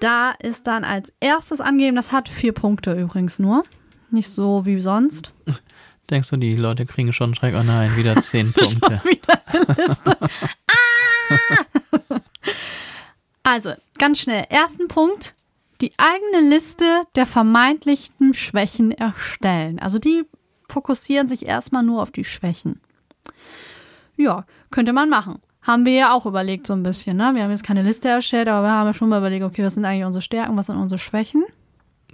[0.00, 3.64] da ist dann als erstes angeben, das hat vier Punkte übrigens nur,
[4.10, 5.32] nicht so wie sonst.
[6.10, 7.54] Denkst du, die Leute kriegen schon Schreck?
[7.58, 9.00] Oh nein, wieder zehn Punkte.
[9.04, 10.16] Wieder eine Liste.
[10.68, 12.20] ah!
[13.42, 14.46] Also, ganz schnell.
[14.50, 15.34] Ersten Punkt.
[15.80, 19.78] Die eigene Liste der vermeintlichen Schwächen erstellen.
[19.78, 20.24] Also die
[20.68, 22.80] fokussieren sich erstmal nur auf die Schwächen.
[24.16, 25.40] Ja, könnte man machen.
[25.66, 27.16] Haben wir ja auch überlegt so ein bisschen.
[27.16, 27.32] Ne?
[27.34, 29.74] Wir haben jetzt keine Liste erstellt, aber wir haben ja schon mal überlegt, okay, was
[29.74, 31.44] sind eigentlich unsere Stärken, was sind unsere Schwächen?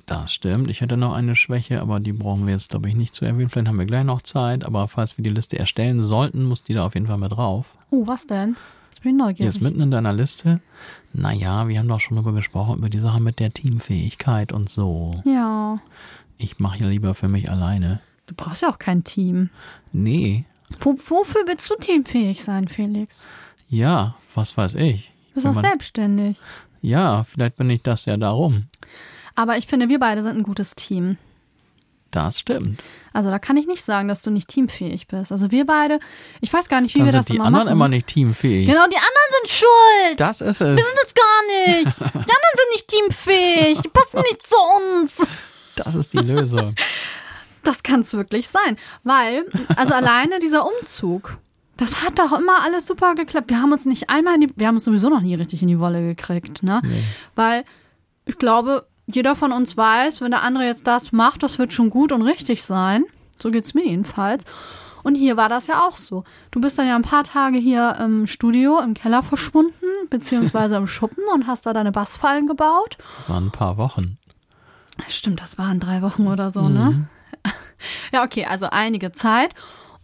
[0.06, 0.68] Das stimmt.
[0.70, 3.50] Ich hätte noch eine Schwäche, aber die brauchen wir jetzt, glaube ich, nicht zu erwähnen.
[3.50, 6.74] Vielleicht haben wir gleich noch Zeit, aber falls wir die Liste erstellen sollten, muss die
[6.74, 7.66] da auf jeden Fall mit drauf.
[7.90, 8.56] Oh, was denn?
[8.90, 9.48] Jetzt bin ich neugierig.
[9.50, 10.60] ist mitten in deiner Liste.
[11.12, 15.14] Naja, wir haben doch schon darüber gesprochen, über die Sache mit der Teamfähigkeit und so.
[15.24, 15.78] ja,
[16.38, 18.00] Ich mache ja lieber für mich alleine.
[18.26, 19.50] du brauchst ja auch kein Team.
[19.92, 20.46] Nee,
[20.80, 23.16] Wo, wofür willst du teamfähig sein, Felix?
[23.68, 25.10] ja, was weiß ich.
[25.34, 26.38] Du bist auch selbstständig.
[26.82, 28.66] Ja, vielleicht bin ich das ja darum.
[29.34, 31.16] Aber ich finde, wir beide sind ein gutes Team.
[32.10, 32.82] Das stimmt.
[33.14, 35.32] Also da kann ich nicht sagen, dass du nicht teamfähig bist.
[35.32, 35.98] Also wir beide,
[36.42, 37.72] ich weiß gar nicht, wie Dann wir sind das die immer anderen machen.
[37.76, 38.66] immer nicht teamfähig.
[38.66, 40.20] Genau, die anderen sind schuld.
[40.20, 40.76] Das ist es.
[40.76, 41.98] Wir sind es gar nicht.
[42.00, 43.80] Die anderen sind nicht teamfähig.
[43.80, 45.26] Die passen nicht zu uns.
[45.76, 46.74] Das ist die Lösung.
[47.64, 48.76] Das kann es wirklich sein.
[49.04, 49.46] Weil,
[49.76, 51.38] also alleine dieser Umzug,
[51.76, 53.50] das hat doch immer alles super geklappt.
[53.50, 55.68] Wir haben uns nicht einmal in die, wir haben uns sowieso noch nie richtig in
[55.68, 56.82] die Wolle gekriegt, ne?
[57.34, 57.64] Weil
[58.24, 61.90] ich glaube, jeder von uns weiß, wenn der andere jetzt das macht, das wird schon
[61.90, 63.04] gut und richtig sein.
[63.40, 64.44] So geht's mir jedenfalls.
[65.02, 66.22] Und hier war das ja auch so.
[66.52, 69.72] Du bist dann ja ein paar Tage hier im Studio, im Keller verschwunden,
[70.10, 72.98] beziehungsweise im Schuppen und hast da deine Bassfallen gebaut.
[73.26, 74.18] Waren ein paar Wochen.
[75.08, 77.08] Stimmt, das waren drei Wochen oder so, ne?
[78.12, 79.54] Ja, okay, also einige Zeit.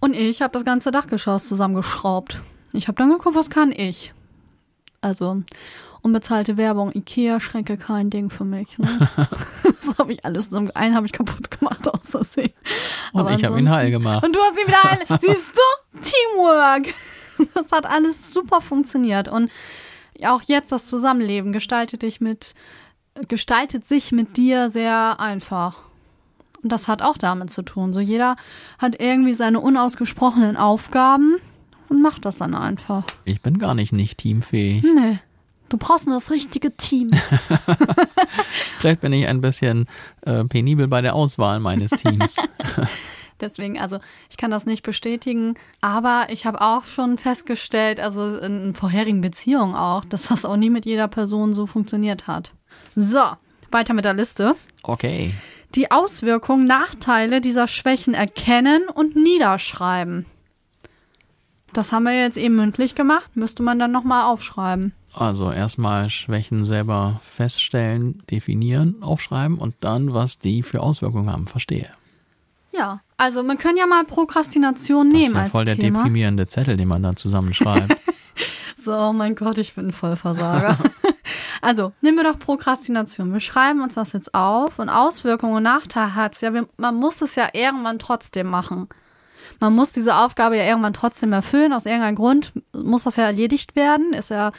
[0.00, 2.40] Und ich habe das ganze Dachgeschoss zusammengeschraubt.
[2.72, 4.12] Ich habe dann geguckt, was kann ich?
[5.00, 5.42] Also,
[6.02, 8.78] unbezahlte Werbung, Ikea-Schränke, kein Ding für mich.
[8.78, 8.88] Ne?
[9.80, 12.52] Das habe ich alles, einen habe ich kaputt gemacht aus Versehen.
[13.12, 14.24] Und Aber ich habe ihn heil gemacht.
[14.24, 14.98] Und du hast ihn wieder heil.
[15.20, 16.00] Siehst du?
[16.00, 16.94] Teamwork.
[17.54, 19.28] Das hat alles super funktioniert.
[19.28, 19.50] Und
[20.26, 22.54] auch jetzt das Zusammenleben gestaltet dich mit,
[23.28, 25.87] gestaltet sich mit dir sehr einfach.
[26.68, 27.92] Das hat auch damit zu tun.
[27.92, 28.36] So jeder
[28.78, 31.36] hat irgendwie seine unausgesprochenen Aufgaben
[31.88, 33.04] und macht das dann einfach.
[33.24, 34.82] Ich bin gar nicht nicht teamfähig.
[34.82, 35.18] Nee.
[35.68, 37.10] Du brauchst nur das richtige Team.
[38.78, 39.86] Vielleicht bin ich ein bisschen
[40.22, 42.36] äh, penibel bei der Auswahl meines Teams.
[43.40, 43.98] Deswegen, also
[44.30, 49.74] ich kann das nicht bestätigen, aber ich habe auch schon festgestellt, also in vorherigen Beziehungen
[49.74, 52.52] auch, dass das auch nie mit jeder Person so funktioniert hat.
[52.96, 53.22] So,
[53.70, 54.56] weiter mit der Liste.
[54.82, 55.34] Okay.
[55.74, 60.26] Die Auswirkungen, Nachteile dieser Schwächen erkennen und niederschreiben.
[61.72, 64.92] Das haben wir jetzt eben mündlich gemacht, müsste man dann nochmal aufschreiben.
[65.14, 71.88] Also erstmal Schwächen selber feststellen, definieren, aufschreiben und dann, was die für Auswirkungen haben, verstehe.
[72.72, 76.00] Ja, also man kann ja mal Prokrastination Das nehmen ist ja als voll der Thema.
[76.00, 77.96] deprimierende Zettel, den man da zusammenschreibt.
[78.80, 80.78] So, oh mein Gott, ich bin ein Vollversager.
[81.68, 83.30] also, nehmen wir doch Prokrastination.
[83.30, 86.54] Wir schreiben uns das jetzt auf und Auswirkungen und Nachteile hat's ja.
[86.54, 88.88] Wir, man muss es ja irgendwann trotzdem machen.
[89.60, 91.74] Man muss diese Aufgabe ja irgendwann trotzdem erfüllen.
[91.74, 94.14] Aus irgendeinem Grund muss das ja erledigt werden.
[94.14, 94.52] Ist ja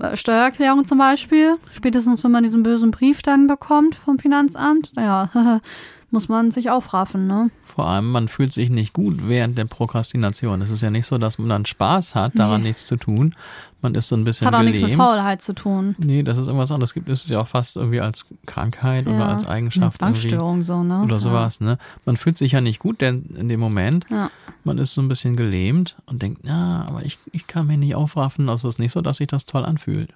[0.00, 1.58] äh, Steuererklärung zum Beispiel.
[1.70, 4.90] Spätestens, wenn man diesen bösen Brief dann bekommt vom Finanzamt.
[4.94, 5.60] Naja,
[6.10, 7.50] muss man sich aufraffen, ne?
[7.64, 10.62] Vor allem, man fühlt sich nicht gut während der Prokrastination.
[10.62, 12.68] Es ist ja nicht so, dass man dann Spaß hat, daran Nee.
[12.68, 13.34] nichts zu tun.
[13.82, 15.02] Man ist so ein Das bisschen hat auch nichts mit gelähmt.
[15.02, 15.94] Faulheit zu tun.
[15.98, 16.90] Nee, das ist irgendwas anderes.
[16.90, 20.62] Es gibt es ja auch fast irgendwie als Krankheit oder als Eine Eigenschaft irgendwie Zwangsstörung
[20.62, 21.02] so, ne?
[21.02, 21.60] oder sowas.
[21.60, 21.78] Ne?
[22.06, 24.06] Man fühlt sich ja nicht gut denn in dem Moment.
[24.10, 24.30] Ja.
[24.62, 27.94] Man ist so ein bisschen gelähmt und denkt, na, aber ich, ich kann mich nicht
[27.94, 28.48] aufraffen.
[28.48, 30.14] Also es ist nicht so, dass sich das toll anfühlt.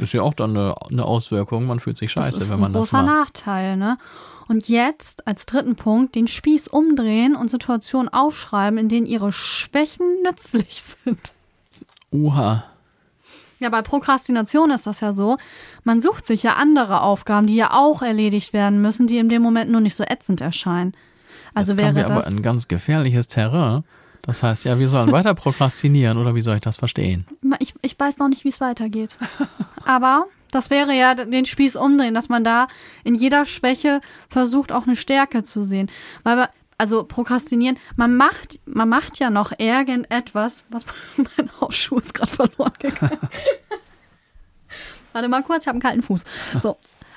[0.00, 1.66] Ist ja auch dann eine, eine Auswirkung.
[1.66, 3.18] Man fühlt sich Das scheiße, ist wenn ein man das großer macht.
[3.18, 3.98] Nachteil, ne?
[4.48, 10.06] Und jetzt als dritten Punkt den Spieß umdrehen und Situationen aufschreiben, in denen ihre Schwächen
[10.24, 11.32] nützlich sind.
[12.10, 12.64] Oha.
[13.60, 15.36] Ja, bei Prokrastination ist das ja so.
[15.84, 19.42] Man sucht sich ja andere Aufgaben, die ja auch erledigt werden müssen, die in dem
[19.42, 20.94] Moment nur nicht so ätzend erscheinen.
[21.54, 22.28] Also Jetzt wäre wir aber das.
[22.28, 23.84] ein ganz gefährliches Terrain.
[24.22, 27.26] Das heißt ja, wir sollen weiter prokrastinieren oder wie soll ich das verstehen?
[27.82, 29.16] Ich, weiß noch nicht, wie es weitergeht.
[29.84, 32.68] Aber das wäre ja den Spieß umdrehen, dass man da
[33.04, 35.90] in jeder Schwäche versucht, auch eine Stärke zu sehen.
[36.22, 40.84] Weil wir, also prokrastinieren, man macht, man macht ja noch irgendetwas, was
[41.16, 43.18] mein Hausschuh ist gerade verloren gegangen.
[45.12, 46.24] Warte mal kurz, ich habe einen kalten Fuß.
[46.60, 46.76] So.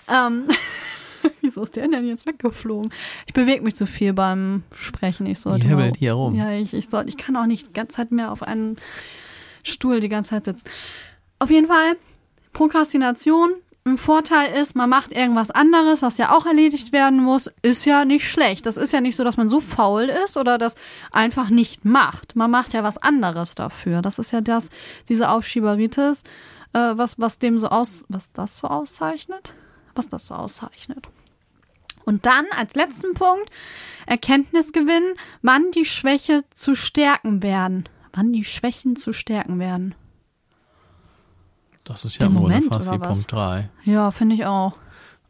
[0.10, 0.48] Ähm,
[1.42, 2.92] wieso ist der denn jetzt weggeflogen?
[3.28, 5.26] Ich bewege mich zu viel beim Sprechen.
[5.28, 6.36] Ich sollte Die hibbelt hier rum.
[6.36, 8.78] Ja, ich, ich, soll, ich kann auch nicht die ganze Zeit mehr auf einen
[9.64, 10.64] Stuhl die ganze Zeit sitzen.
[11.40, 11.98] Auf jeden Fall,
[12.54, 13.52] Prokrastination.
[13.86, 18.06] Ein Vorteil ist, man macht irgendwas anderes, was ja auch erledigt werden muss, ist ja
[18.06, 18.66] nicht schlecht.
[18.66, 20.76] Das ist ja nicht so, dass man so faul ist oder das
[21.12, 22.38] einfach nicht macht.
[22.38, 24.02] Man macht ja was anderes dafür.
[24.02, 24.70] Das ist ja das,
[25.10, 26.24] diese Aufschieberitis,
[26.72, 29.54] äh, was, was dem so aus, was das so auszeichnet?
[29.96, 31.10] Was das so auszeichnet.
[32.06, 33.50] Und dann als letzten Punkt
[34.06, 37.88] Erkenntnis gewinnen, wann die Schwäche zu stärken werden.
[38.14, 39.96] Wann die Schwächen zu stärken werden.
[41.84, 42.98] Das ist ja im Moment, fast wie?
[42.98, 43.70] Punkt 3.
[43.84, 44.78] Ja, finde ich auch.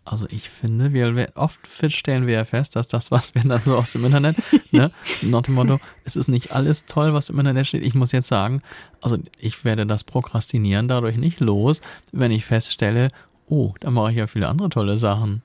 [0.05, 3.77] Also ich finde, wir oft stellen wir ja fest, dass das, was wir dann so
[3.77, 4.35] aus dem Internet,
[4.71, 7.83] ne, nach dem Motto, es ist nicht alles toll, was im Internet steht.
[7.83, 8.61] Ich muss jetzt sagen,
[9.01, 11.79] also ich werde das Prokrastinieren dadurch nicht los,
[12.11, 13.09] wenn ich feststelle,
[13.47, 15.41] oh, da mache ich ja viele andere tolle Sachen.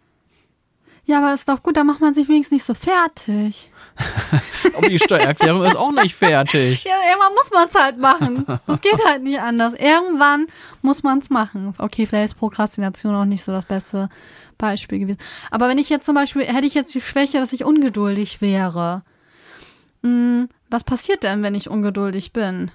[1.08, 3.70] Ja, aber ist doch gut, da macht man sich wenigstens nicht so fertig.
[4.76, 6.84] Aber die Steuererklärung ist auch nicht fertig.
[6.84, 8.44] Ja, irgendwann muss man es halt machen.
[8.66, 9.72] Das geht halt nicht anders.
[9.72, 10.48] Irgendwann
[10.82, 11.74] muss man es machen.
[11.78, 14.10] Okay, vielleicht ist Prokrastination auch nicht so das beste
[14.58, 15.18] Beispiel gewesen.
[15.50, 19.00] Aber wenn ich jetzt zum Beispiel, hätte ich jetzt die Schwäche, dass ich ungeduldig wäre.
[20.02, 22.70] Hm, was passiert denn, wenn ich ungeduldig bin?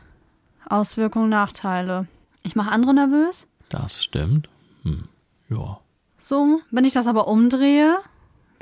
[0.67, 2.07] Auswirkungen, Nachteile.
[2.41, 3.45] Ich mache andere nervös.
[3.69, 4.49] Das stimmt.
[4.81, 5.07] Hm.
[5.49, 5.81] Ja.
[6.19, 7.99] So, wenn ich das aber umdrehe,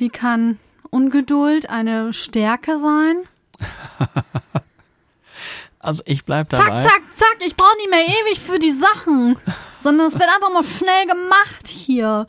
[0.02, 0.58] wie kann
[0.90, 3.16] Ungeduld eine Stärke sein?
[5.84, 6.84] Also ich bleib Zack, dabei.
[6.84, 9.36] zack, zack, ich brauche nicht mehr ewig für die Sachen,
[9.82, 12.28] sondern es wird einfach mal schnell gemacht hier.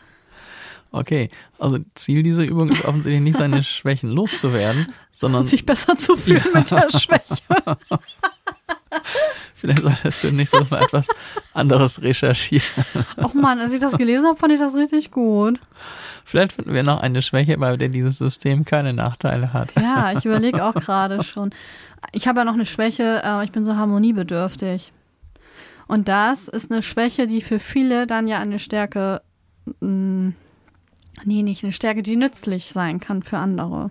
[0.91, 6.17] Okay, also Ziel dieser Übung ist offensichtlich nicht seine Schwächen loszuwerden, sondern sich besser zu
[6.17, 7.43] fühlen mit der Schwäche.
[9.55, 11.07] vielleicht solltest du nächstes Mal etwas
[11.55, 12.65] anderes recherchieren.
[13.17, 15.61] Och man, als ich das gelesen habe, fand ich das richtig gut.
[16.25, 19.71] Vielleicht finden wir noch eine Schwäche, bei der dieses System keine Nachteile hat.
[19.81, 21.51] Ja, ich überlege auch gerade schon.
[22.13, 24.93] Ich habe ja noch eine Schwäche, äh, ich bin so harmoniebedürftig.
[25.89, 29.23] Und das ist eine Schwäche, die für viele dann ja eine Stärke
[29.81, 30.33] mh,
[31.25, 33.91] Nee, nicht eine Stärke, die nützlich sein kann für andere.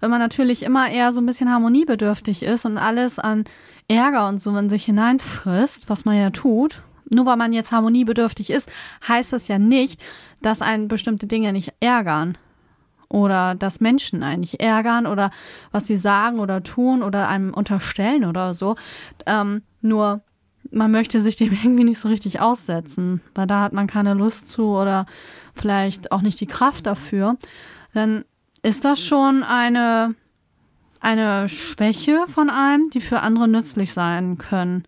[0.00, 3.44] Wenn man natürlich immer eher so ein bisschen harmoniebedürftig ist und alles an
[3.88, 8.50] Ärger und so in sich hineinfrisst, was man ja tut, nur weil man jetzt harmoniebedürftig
[8.50, 8.70] ist,
[9.06, 10.00] heißt das ja nicht,
[10.40, 12.38] dass einen bestimmte Dinge nicht ärgern.
[13.08, 15.30] Oder dass Menschen einen nicht ärgern oder
[15.70, 18.76] was sie sagen oder tun oder einem unterstellen oder so.
[19.26, 20.22] Ähm, nur
[20.70, 24.48] man möchte sich dem irgendwie nicht so richtig aussetzen, weil da hat man keine Lust
[24.48, 25.06] zu oder
[25.54, 27.36] vielleicht auch nicht die Kraft dafür.
[27.92, 28.24] Dann
[28.62, 30.14] ist das schon eine,
[31.02, 34.84] eine Schwäche von einem, die für andere nützlich sein können.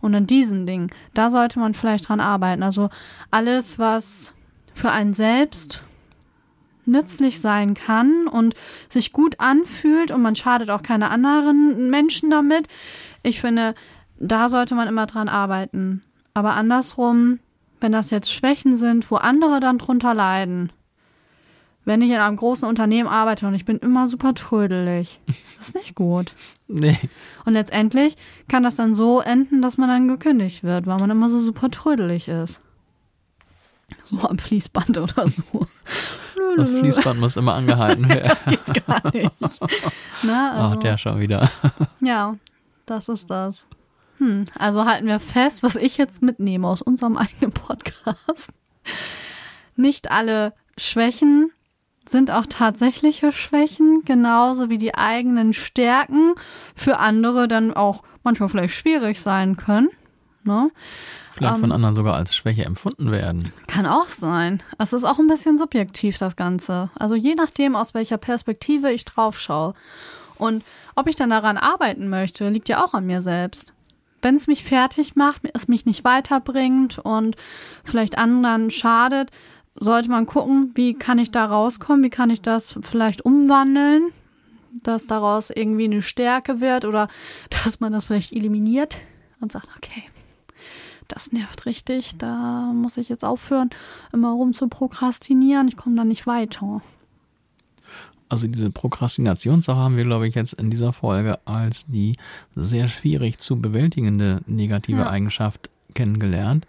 [0.00, 2.62] Und an diesen Dingen, da sollte man vielleicht dran arbeiten.
[2.62, 2.90] Also
[3.30, 4.34] alles, was
[4.74, 5.82] für einen selbst
[6.84, 8.54] nützlich sein kann und
[8.88, 12.68] sich gut anfühlt und man schadet auch keine anderen Menschen damit.
[13.22, 13.74] Ich finde,
[14.18, 16.02] da sollte man immer dran arbeiten.
[16.34, 17.40] Aber andersrum,
[17.80, 20.70] wenn das jetzt Schwächen sind, wo andere dann drunter leiden,
[21.86, 25.20] wenn ich in einem großen Unternehmen arbeite und ich bin immer super trödelig.
[25.58, 26.34] Das ist nicht gut.
[26.68, 26.98] Nee.
[27.44, 28.16] Und letztendlich
[28.48, 31.70] kann das dann so enden, dass man dann gekündigt wird, weil man immer so super
[31.70, 32.60] trödelig ist.
[34.04, 35.66] So am Fließband oder so.
[36.56, 38.28] Das Fließband muss immer angehalten werden.
[38.28, 39.30] das geht gar nicht.
[40.24, 41.48] Na, also, Ach, der schon wieder.
[42.00, 42.36] Ja,
[42.84, 43.66] das ist das.
[44.18, 48.52] Hm, also halten wir fest, was ich jetzt mitnehme aus unserem eigenen Podcast.
[49.76, 51.50] Nicht alle Schwächen
[52.08, 56.34] sind auch tatsächliche Schwächen, genauso wie die eigenen Stärken
[56.74, 59.88] für andere dann auch manchmal vielleicht schwierig sein können.
[60.44, 60.70] Ne?
[61.32, 63.50] Vielleicht von anderen sogar als Schwäche empfunden werden.
[63.66, 64.62] Kann auch sein.
[64.78, 66.90] Es ist auch ein bisschen subjektiv, das Ganze.
[66.94, 69.74] Also je nachdem, aus welcher Perspektive ich drauf schaue.
[70.38, 73.74] Und ob ich dann daran arbeiten möchte, liegt ja auch an mir selbst.
[74.22, 77.36] Wenn es mich fertig macht, es mich nicht weiterbringt und
[77.84, 79.30] vielleicht anderen schadet,
[79.78, 84.10] sollte man gucken, wie kann ich da rauskommen, wie kann ich das vielleicht umwandeln,
[84.82, 87.08] dass daraus irgendwie eine Stärke wird oder
[87.64, 88.96] dass man das vielleicht eliminiert
[89.40, 90.02] und sagt, okay,
[91.08, 93.70] das nervt richtig, da muss ich jetzt aufhören,
[94.12, 96.82] immer rum zu prokrastinieren, ich komme da nicht weiter.
[98.28, 102.16] Also diese Prokrastinationssache haben wir, glaube ich, jetzt in dieser Folge als die
[102.56, 105.10] sehr schwierig zu bewältigende negative Ja.
[105.10, 106.66] Eigenschaft kennengelernt.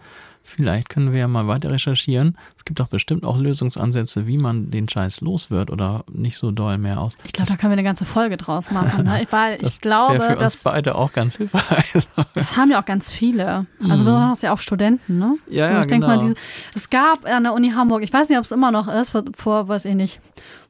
[0.49, 2.37] Vielleicht können wir ja mal weiter recherchieren.
[2.57, 6.51] Es gibt doch bestimmt auch Lösungsansätze, wie man den Scheiß los wird oder nicht so
[6.51, 7.17] doll mehr aus.
[7.25, 9.23] Ich glaube, da können wir eine ganze Folge draus machen, ne?
[9.23, 11.91] Ich- weil das ich glaube, für uns dass beide auch ganz hilfreich.
[12.33, 13.65] Das haben ja auch ganz viele.
[13.89, 15.37] Also besonders ja auch Studenten, ne?
[15.49, 16.29] Ja, so, ja, ich denk mal, genau.
[16.29, 16.35] diese,
[16.75, 19.23] es gab an der Uni Hamburg, ich weiß nicht, ob es immer noch ist, vor,
[19.35, 20.21] vor, weiß ich nicht,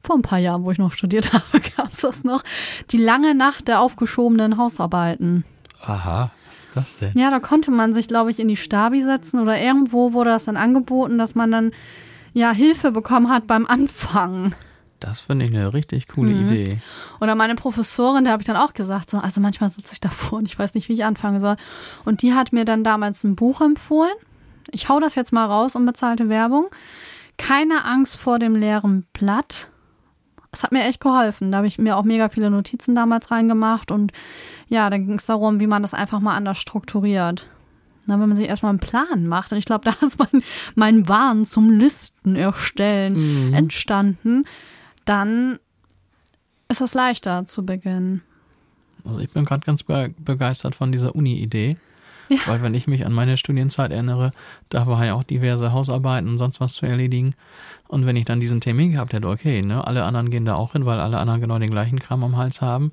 [0.02, 1.44] vor ein paar Jahren, wo ich noch studiert habe,
[1.76, 2.42] gab es das noch,
[2.90, 5.44] die lange Nacht der aufgeschobenen Hausarbeiten.
[5.86, 6.32] Aha,
[6.78, 7.12] das denn?
[7.16, 10.44] Ja, da konnte man sich, glaube ich, in die Stabi setzen oder irgendwo wurde das
[10.46, 11.72] dann angeboten, dass man dann
[12.34, 14.54] ja Hilfe bekommen hat beim Anfangen.
[15.00, 16.46] Das finde ich eine richtig coole Mhm.
[16.48, 16.78] Idee.
[17.20, 20.38] Oder meine Professorin, der habe ich dann auch gesagt, so, also manchmal sitze ich davor
[20.38, 21.56] und ich weiß nicht, wie ich anfangen soll.
[22.04, 24.12] Und die hat mir dann damals ein Buch empfohlen.
[24.72, 26.66] Ich hau das jetzt mal raus, unbezahlte Werbung.
[27.38, 29.70] Keine Angst vor dem leeren Blatt.
[30.50, 31.52] Es hat mir echt geholfen.
[31.52, 34.12] Da habe ich mir auch mega viele Notizen damals reingemacht und
[34.68, 37.48] ja, dann ging es darum, wie man das einfach mal anders strukturiert.
[38.06, 40.42] Na, wenn man sich erstmal einen Plan macht, und ich glaube, da ist mein,
[40.74, 44.44] mein Wahn zum Listen erstellen entstanden,
[45.04, 45.58] dann
[46.68, 48.22] ist es leichter zu beginnen.
[49.04, 51.76] Also ich bin gerade ganz be begeistert von dieser Uni-Idee.
[52.28, 52.38] Ja.
[52.46, 54.32] Weil wenn ich mich an meine Studienzeit erinnere,
[54.68, 57.34] da war ja auch diverse Hausarbeiten und sonst was zu erledigen.
[57.88, 60.72] Und wenn ich dann diesen Termin gehabt hätte, okay, ne, alle anderen gehen da auch
[60.72, 62.92] hin, weil alle anderen genau den gleichen Kram am Hals haben,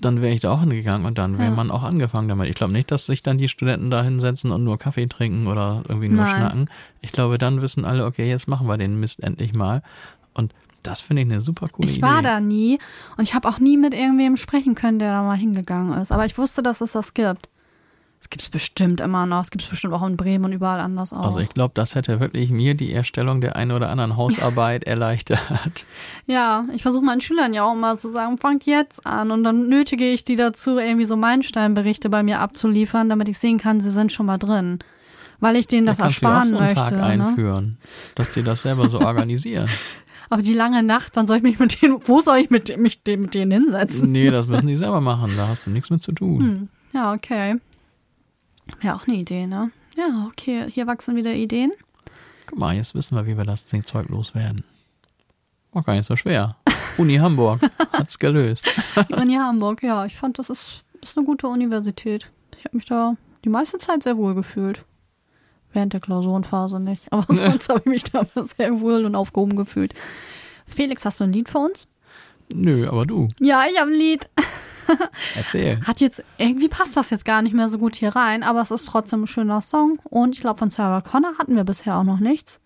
[0.00, 1.54] dann wäre ich da auch hingegangen und dann wäre Ja.
[1.56, 2.48] man auch angefangen damit.
[2.50, 5.82] Ich glaube nicht, dass sich dann die Studenten da hinsetzen und nur Kaffee trinken oder
[5.88, 6.34] irgendwie nur Nein.
[6.36, 6.70] schnacken.
[7.00, 9.82] Ich glaube, dann wissen alle, okay, jetzt machen wir den Mist endlich mal.
[10.34, 12.02] Und das finde ich eine super coole Ich Idee.
[12.06, 12.78] war da nie
[13.16, 16.12] und ich habe auch nie mit irgendwem sprechen können, der da mal hingegangen ist.
[16.12, 17.48] Aber ich wusste, dass es das gibt.
[18.24, 19.42] Es gibt es bestimmt immer noch.
[19.42, 21.26] Es gibt es bestimmt auch in Bremen und überall anders auch.
[21.26, 25.84] Also ich glaube, das hätte wirklich mir die Erstellung der einen oder anderen Hausarbeit erleichtert.
[26.26, 29.30] ja, ich versuche meinen Schülern ja auch mal zu sagen, fangt jetzt an.
[29.30, 33.58] Und dann nötige ich die dazu, irgendwie so Meilensteinberichte bei mir abzuliefern, damit ich sehen
[33.58, 34.78] kann, sie sind schon mal drin.
[35.40, 36.94] Weil ich denen das da kannst du auch ersparen so einen möchte.
[36.96, 37.26] Tag Ne?
[37.26, 37.78] einführen,
[38.14, 39.68] dass die das selber so organisieren.
[40.30, 43.02] Aber die lange Nacht, wann soll ich mich mit denen, wo soll ich mit, mich
[43.06, 44.10] mit denen hinsetzen?
[44.10, 46.40] nee, das müssen die selber machen, da hast du nichts mit zu tun.
[46.40, 47.56] Hm, ja, okay.
[48.80, 49.70] Wäre auch eine Idee, ne?
[49.96, 50.66] Ja, okay.
[50.70, 51.72] Hier wachsen wieder Ideen.
[52.46, 54.64] Guck mal, jetzt wissen wir, wie wir das Ding Zeug loswerden.
[55.72, 56.56] War gar nicht so schwer.
[56.98, 57.60] Uni Hamburg
[57.92, 58.66] hat's gelöst.
[59.08, 62.30] Die Uni Hamburg, ja, ich fand, das ist, ist eine gute Universität.
[62.56, 64.84] Ich habe mich da die meiste Zeit sehr wohl gefühlt.
[65.72, 67.12] während der Klausurenphase nicht.
[67.12, 69.94] Aber sonst habe ich mich da sehr wohl und aufgehoben gefühlt.
[70.66, 71.86] Felix, hast du ein Lied für uns?
[72.48, 73.28] Nö, aber du.
[73.40, 74.28] Ja, ich habe ein Lied.
[75.36, 75.80] Erzähl.
[75.86, 78.70] Hat jetzt, irgendwie passt das jetzt gar nicht mehr so gut hier rein, aber es
[78.70, 79.98] ist trotzdem ein schöner Song.
[80.04, 82.60] Und ich glaube, von Sarah Connor hatten wir bisher auch noch nichts.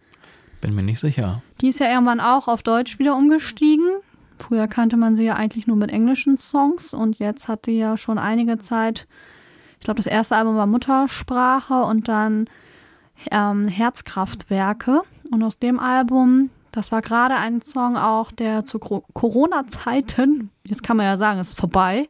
[0.60, 1.42] Bin mir nicht sicher.
[1.60, 3.86] Die ist ja irgendwann auch auf Deutsch wieder umgestiegen.
[4.38, 7.96] Früher kannte man sie ja eigentlich nur mit englischen Songs und jetzt hat sie ja
[7.96, 9.06] schon einige Zeit,
[9.80, 12.48] ich glaube, das erste Album war Muttersprache und dann
[13.30, 15.02] ähm, Herzkraftwerke.
[15.30, 20.82] Und aus dem Album, das war gerade ein Song auch, der zu Cor- Corona-Zeiten, jetzt
[20.82, 22.08] kann man ja sagen, ist vorbei.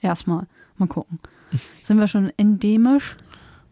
[0.00, 0.46] Erstmal,
[0.76, 1.18] mal gucken.
[1.82, 3.16] Sind wir schon endemisch?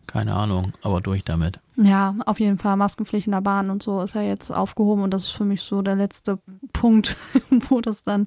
[0.07, 1.59] Keine Ahnung, aber durch damit.
[1.77, 5.13] Ja, auf jeden Fall Maskenpflicht in der Bahn und so ist ja jetzt aufgehoben und
[5.13, 6.39] das ist für mich so der letzte
[6.73, 7.17] Punkt,
[7.51, 8.27] wo das dann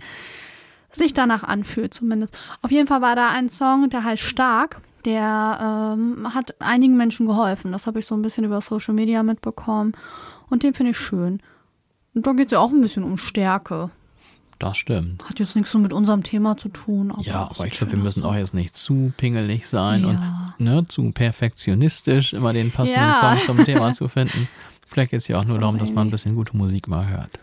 [0.92, 2.36] sich danach anfühlt zumindest.
[2.62, 4.82] Auf jeden Fall war da ein Song, der heißt Stark.
[5.06, 7.72] Der ähm, hat einigen Menschen geholfen.
[7.72, 9.94] Das habe ich so ein bisschen über Social Media mitbekommen
[10.50, 11.42] und den finde ich schön.
[12.18, 13.92] Und da geht es ja auch ein bisschen um Stärke.
[14.58, 15.24] Das stimmt.
[15.30, 17.12] Hat jetzt nichts so mit unserem Thema zu tun.
[17.12, 20.08] Aber Ja, aber ich glaube, wir müssen auch jetzt nicht zu pingelig sein Ja.
[20.58, 23.36] und ne, zu perfektionistisch immer den passenden Ja.
[23.38, 24.48] Song zum Thema zu finden.
[24.88, 27.08] Vielleicht geht es ja auch nur So darum, dass man ein bisschen gute Musik mal
[27.08, 27.38] hört.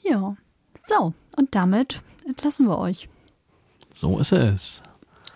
[0.00, 0.36] Ja.
[0.84, 3.08] So, und damit entlassen wir euch.
[3.92, 4.80] So ist es.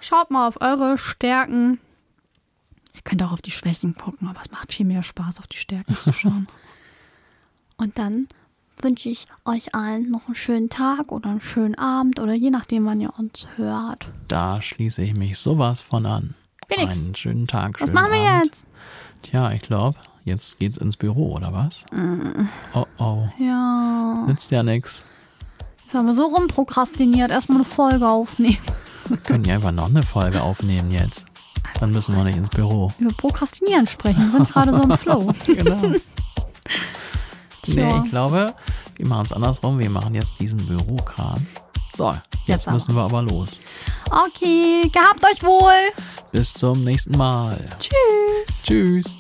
[0.01, 1.80] Schaut mal auf eure Stärken.
[2.95, 5.57] Ihr könnt auch auf die Schwächen gucken, aber es macht viel mehr Spaß, auf die
[5.57, 6.47] Stärken zu schauen.
[7.76, 8.28] Und dann
[8.85, 12.85] wünsche ich euch allen noch einen schönen Tag oder einen schönen Abend oder je nachdem,
[12.87, 14.07] wann ihr uns hört.
[14.28, 16.35] Da schließe ich mich sowas von an.
[16.68, 18.45] Felix, Einen schönen Tag, Was schönen machen wir Abend.
[18.45, 18.64] jetzt?
[19.22, 21.85] Tja, ich glaube, jetzt geht's ins Büro, oder was?
[21.93, 22.47] Mm.
[22.74, 25.05] Oh oh, Ja, nützt ja nix.
[25.82, 27.30] jetzt haben wir so rumprokrastiniert.
[27.30, 28.59] Erstmal eine Folge aufnehmen.
[29.07, 31.26] Wir können ja einfach noch eine Folge aufnehmen jetzt.
[31.80, 32.91] Dann müssen wir nicht ins Büro.
[32.99, 34.22] Über Prokrastinieren sprechen.
[34.32, 35.32] Wir sind gerade so im Flow.
[35.47, 35.80] Genau.
[37.65, 37.87] Tja.
[37.87, 38.55] Nee, ich glaube,
[38.97, 39.79] wir machen es andersrum.
[39.79, 41.47] Wir machen jetzt diesen Bürokram.
[41.97, 43.61] So, jetzt, Jetzt müssen wir aber los.
[44.11, 45.93] Okay, gehabt euch wohl.
[46.33, 47.57] Bis zum nächsten Mal.
[47.79, 48.62] Tschüss.
[48.65, 49.19] Tschüss.